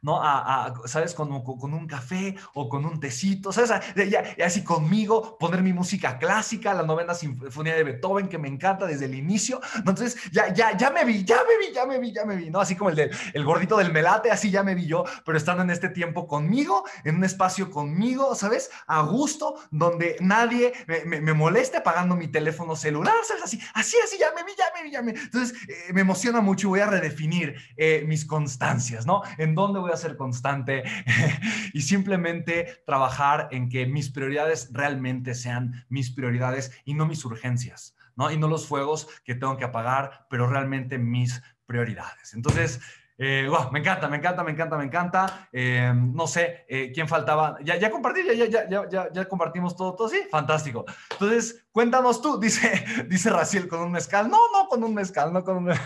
¿no? 0.02 0.22
A, 0.22 0.74
¿Sabes? 0.86 1.14
Con, 1.14 1.32
un 1.32 1.86
café 1.86 2.34
o 2.54 2.68
con 2.68 2.84
un 2.84 3.00
tecito, 3.00 3.52
¿sabes? 3.52 3.72
Ya, 4.10 4.24
así 4.44 4.64
conmigo, 4.64 5.38
poner 5.38 5.62
mi 5.62 5.72
música 5.72 6.18
clásica, 6.18 6.74
la 6.74 6.82
novena 6.82 7.14
sinfonía 7.14 7.74
de 7.74 7.84
Beethoven, 7.84 8.28
que 8.28 8.38
me 8.38 8.48
encanta 8.48 8.86
desde 8.86 9.06
el 9.06 9.14
inicio. 9.14 9.60
Entonces, 9.76 10.16
ya, 10.32 10.52
ya, 10.52 10.76
ya 10.76 10.90
me 10.90 11.04
vi, 11.04 11.24
ya 11.24 11.36
me 11.36 11.66
vi, 11.66 11.74
ya 11.74 11.86
me 11.86 11.98
vi, 11.98 12.12
ya 12.12 12.24
me 12.24 12.36
vi, 12.36 12.50
¿no? 12.50 12.60
Así 12.60 12.76
como 12.76 12.90
el, 12.90 12.96
de, 12.96 13.10
el 13.32 13.44
gordito 13.44 13.76
del 13.76 13.92
melate, 13.92 14.30
así 14.30 14.50
ya 14.50 14.62
me 14.62 14.74
vi 14.74 14.86
yo, 14.86 15.04
pero 15.24 15.38
estando 15.38 15.62
en 15.62 15.70
este 15.70 15.88
tiempo 15.88 16.26
conmigo, 16.26 16.84
en 17.04 17.16
un 17.16 17.24
espacio 17.24 17.70
conmigo, 17.70 18.34
¿sabes? 18.34 18.70
A 18.86 19.02
gusto, 19.02 19.54
donde 19.70 20.16
nadie 20.20 20.72
me, 20.86 21.20
me, 21.20 21.32
moleste 21.32 21.78
apagando 21.78 22.16
mi 22.16 22.28
teléfono 22.28 22.74
celular, 22.76 23.14
¿sabes? 23.26 23.44
Así, 23.44 23.60
así, 23.74 23.96
así, 24.02 24.18
ya 24.18 24.32
me 24.34 24.42
vi, 24.44 24.52
ya 24.56 24.64
me 24.74 24.82
vi, 24.82 24.90
ya 24.90 25.02
me 25.02 25.12
vi. 25.12 25.20
Entonces, 25.20 25.56
eh, 25.68 25.92
me 25.92 26.00
emociona 26.00 26.40
mucho 26.40 26.66
y 26.66 26.70
voy 26.70 26.80
a 26.80 26.86
redefinir 26.86 27.54
eh, 27.76 28.04
mis 28.06 28.24
constancias, 28.24 29.06
¿no? 29.06 29.22
En 29.36 29.54
dónde 29.54 29.80
voy 29.80 29.92
a 29.92 29.96
ser 29.96 30.16
constante 30.16 30.82
y 31.72 31.82
simplemente 31.82 32.82
trabajar 32.86 33.48
en 33.50 33.68
que 33.68 33.86
mis 33.86 34.10
prioridades 34.10 34.70
realmente 34.72 35.34
sean 35.34 35.84
mis 35.88 36.10
prioridades 36.10 36.72
y 36.84 36.94
no 36.94 37.06
mis 37.06 37.24
urgencias, 37.24 37.96
¿no? 38.16 38.30
Y 38.30 38.38
no 38.38 38.48
los 38.48 38.66
fuegos 38.66 39.08
que 39.24 39.34
tengo 39.34 39.56
que 39.56 39.64
apagar, 39.64 40.26
pero 40.30 40.46
realmente 40.46 40.98
mis 40.98 41.42
prioridades. 41.66 42.34
Entonces, 42.34 42.80
eh, 43.20 43.50
me 43.72 43.80
encanta, 43.80 44.08
me 44.08 44.18
encanta, 44.18 44.44
me 44.44 44.52
encanta, 44.52 44.78
me 44.78 44.84
encanta. 44.84 45.48
Eh, 45.52 45.92
no 45.92 46.28
sé 46.28 46.64
eh, 46.68 46.92
quién 46.94 47.08
faltaba. 47.08 47.58
Ya, 47.64 47.74
ya 47.74 47.90
compartí, 47.90 48.20
ya, 48.24 48.32
ya, 48.46 48.68
ya, 48.68 48.88
ya, 48.88 49.12
ya 49.12 49.24
compartimos 49.24 49.74
todo, 49.74 49.96
todo, 49.96 50.08
sí, 50.08 50.20
fantástico. 50.30 50.84
Entonces, 51.10 51.66
cuéntanos 51.72 52.22
tú, 52.22 52.38
dice, 52.40 52.84
dice 53.08 53.30
Raciel, 53.30 53.66
con 53.66 53.80
un 53.80 53.90
mezcal. 53.90 54.30
No, 54.30 54.38
no, 54.52 54.68
con 54.68 54.84
un 54.84 54.94
mezcal, 54.94 55.32
no 55.32 55.42
con 55.42 55.56
un 55.56 55.72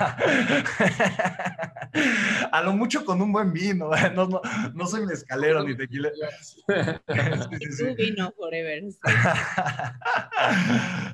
A 2.52 2.62
lo 2.62 2.72
mucho 2.72 3.02
con 3.04 3.22
un 3.22 3.32
buen 3.32 3.50
vino. 3.52 3.90
No, 4.12 4.26
no, 4.26 4.42
no 4.74 4.86
soy 4.86 5.06
mezcalero 5.06 5.62
ni 5.64 5.74
tequila. 5.74 6.10
sí, 6.68 7.94
vino 7.96 8.30
forever. 8.36 8.82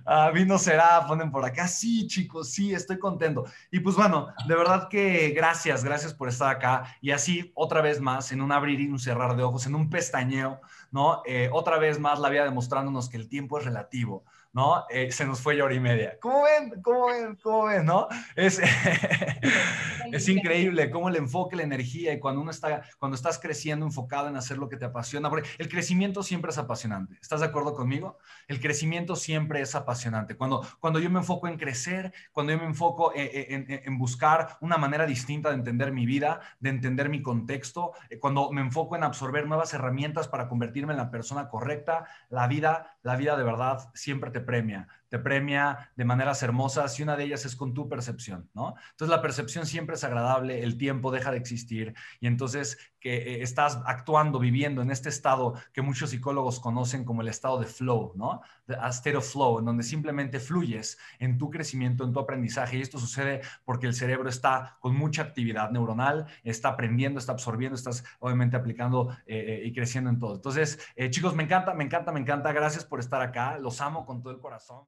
ah, 0.05 0.33
vino 0.35 0.59
será, 0.59 1.07
ponen 1.07 1.31
por 1.31 1.45
acá. 1.45 1.69
Sí, 1.69 2.09
chicos, 2.09 2.51
sí, 2.51 2.75
estoy 2.75 2.99
contento. 2.99 3.45
Y 3.71 3.79
pues 3.81 3.95
bueno, 3.95 4.29
de 4.49 4.57
verdad 4.57 4.89
que 4.89 5.31
gracias, 5.31 5.85
gracias 5.85 6.08
por 6.15 6.29
estar 6.29 6.55
acá. 6.55 6.97
Y 7.01 7.11
así, 7.11 7.53
otra 7.55 7.81
vez 7.81 8.01
más, 8.01 8.33
en 8.33 8.41
un 8.41 8.53
abrir 8.53 8.81
y 8.81 8.89
un 8.89 8.99
cerrar 8.99 9.37
de 9.37 9.43
ojos, 9.43 9.67
en 9.67 9.75
un 9.75 9.91
pestañeo, 9.91 10.61
¿no? 10.91 11.23
Eh, 11.27 11.49
otra 11.53 11.79
vez 11.79 11.99
más 11.99 12.19
la 12.19 12.29
vida 12.29 12.45
demostrándonos 12.45 13.09
que 13.09 13.17
el 13.17 13.29
tiempo 13.29 13.59
es 13.59 13.65
relativo. 13.65 14.25
¿No? 14.53 14.85
Eh, 14.89 15.13
se 15.13 15.27
nos 15.27 15.41
fue 15.41 15.57
ya 15.57 15.65
hora 15.65 15.75
y 15.75 15.81
media. 15.81 16.19
¿Cómo 16.21 16.43
ven? 16.45 16.83
¿Cómo 16.83 17.07
ven? 17.07 17.37
¿Cómo 17.43 17.65
ven? 17.65 17.85
¿No? 17.85 18.09
Es, 18.35 18.61
es 20.13 20.29
increíble 20.29 20.91
cómo 20.91 21.09
el 21.09 21.17
enfoque, 21.17 21.57
la 21.57 21.63
energía 21.63 22.13
y 22.13 22.19
cuando 22.19 22.41
uno 22.41 22.51
está, 22.51 22.83
cuando 22.99 23.15
estás 23.15 23.39
creciendo 23.39 23.85
enfocado 23.87 24.29
en 24.29 24.37
hacer 24.37 24.59
lo 24.59 24.69
que 24.69 24.77
te 24.77 24.87
apasiona, 24.87 25.31
porque 25.31 25.49
el 25.59 25.69
crecimiento 25.69 26.23
siempre 26.23 26.51
es 26.51 26.59
apasionante. 26.59 27.17
¿Estás 27.21 27.41
de 27.41 27.47
acuerdo 27.47 27.75
conmigo? 27.75 28.19
El 28.47 28.61
crecimiento 28.61 29.17
siempre 29.17 29.61
es 29.61 29.75
apasionante. 29.75 30.37
Cuando, 30.37 30.67
cuando 30.81 30.99
yo 30.99 31.11
me 31.11 31.19
enfoco 31.19 31.49
en 31.49 31.59
crecer, 31.59 32.13
cuando 32.33 32.53
yo 32.53 32.59
me 32.59 32.67
enfoco 32.67 33.13
eh, 33.15 33.31
eh, 33.33 33.47
en, 33.51 33.67
en, 33.85 33.99
buscar 33.99 34.57
una 34.61 34.79
manera 34.79 35.07
distinta 35.07 35.51
de 35.51 35.57
entender 35.57 35.93
mi 35.93 36.07
vida, 36.07 36.41
de 36.61 36.71
entender 36.71 37.09
mi 37.09 37.23
contexto, 37.23 37.93
cuando 38.21 38.51
me 38.51 38.61
enfoco 38.61 38.97
en 38.97 39.05
absorber 39.05 39.47
nuevas 39.47 39.75
herramientas 39.75 40.29
para 40.29 40.49
convertirme 40.49 40.93
en 40.93 40.99
la 40.99 41.11
persona 41.11 41.49
correcta, 41.49 42.07
la 42.29 42.47
vida, 42.47 42.97
la 43.03 43.17
vida 43.17 43.37
de 43.37 43.45
verdad 43.45 43.91
siempre 43.95 44.31
te 44.31 44.38
premia 44.41 44.87
te 45.09 45.19
premia 45.19 45.91
de 45.97 46.05
maneras 46.05 46.43
hermosas 46.43 46.99
y 46.99 47.03
una 47.03 47.17
de 47.17 47.25
ellas 47.25 47.45
es 47.45 47.57
con 47.57 47.75
tu 47.75 47.89
percepción, 47.89 48.49
¿no? 48.55 48.75
Entonces 48.91 49.09
la 49.09 49.23
percepción 49.23 49.67
siempre 49.67 49.97
es 49.97 50.05
agradable, 50.05 50.63
el 50.63 50.77
tiempo 50.77 51.11
deja 51.11 51.31
de 51.31 51.39
existir 51.39 51.95
y 52.21 52.27
entonces 52.27 52.79
que 53.01 53.17
eh, 53.17 53.43
estás 53.43 53.81
actuando, 53.87 54.39
viviendo 54.39 54.83
en 54.83 54.91
este 54.91 55.09
estado 55.09 55.55
que 55.73 55.83
muchos 55.83 56.11
psicólogos 56.11 56.61
conocen 56.61 57.05
como 57.05 57.23
el 57.23 57.29
estado 57.29 57.59
de 57.59 57.67
flow, 57.67 58.13
¿no? 58.17 58.43
A 58.81 58.89
state 58.91 59.17
of 59.17 59.31
flow, 59.31 59.61
en 59.61 59.65
donde 59.65 59.83
simplemente 59.83 60.41
fluyes 60.41 60.99
en 61.19 61.39
tu 61.39 61.51
crecimiento, 61.51 62.05
en 62.05 62.13
tu 62.13 62.21
aprendizaje 62.21 62.77
y 62.77 62.83
esto 62.83 62.99
sucede 62.99 63.41
porque 63.65 63.87
el 63.87 63.95
cerebro 63.95 64.29
está 64.29 64.77
con 64.81 64.95
mucha 64.95 65.23
actividad 65.23 65.71
neuronal, 65.71 66.27
está 66.43 66.71
aprendiendo, 66.71 67.19
está 67.19 67.33
absorbiendo, 67.33 67.77
estás 67.77 68.05
obviamente 68.19 68.57
aplicando 68.57 69.11
eh, 69.27 69.61
eh, 69.63 69.63
y 69.65 69.73
creciendo 69.73 70.11
en 70.11 70.19
todo. 70.19 70.35
Entonces, 70.35 70.79
chicos, 71.11 71.35
me 71.35 71.45
encanta, 71.45 71.73
me 71.75 71.85
encanta, 71.85 72.13
me 72.13 72.21
encanta. 72.21 72.53
Gracias 72.53 72.85
por 72.85 73.01
estar 73.01 73.23
acá. 73.23 73.59
Los 73.59 73.81
amo 73.81 74.05
con 74.05 74.21
todo 74.23 74.33
el 74.33 74.41
corazón. 74.41 74.85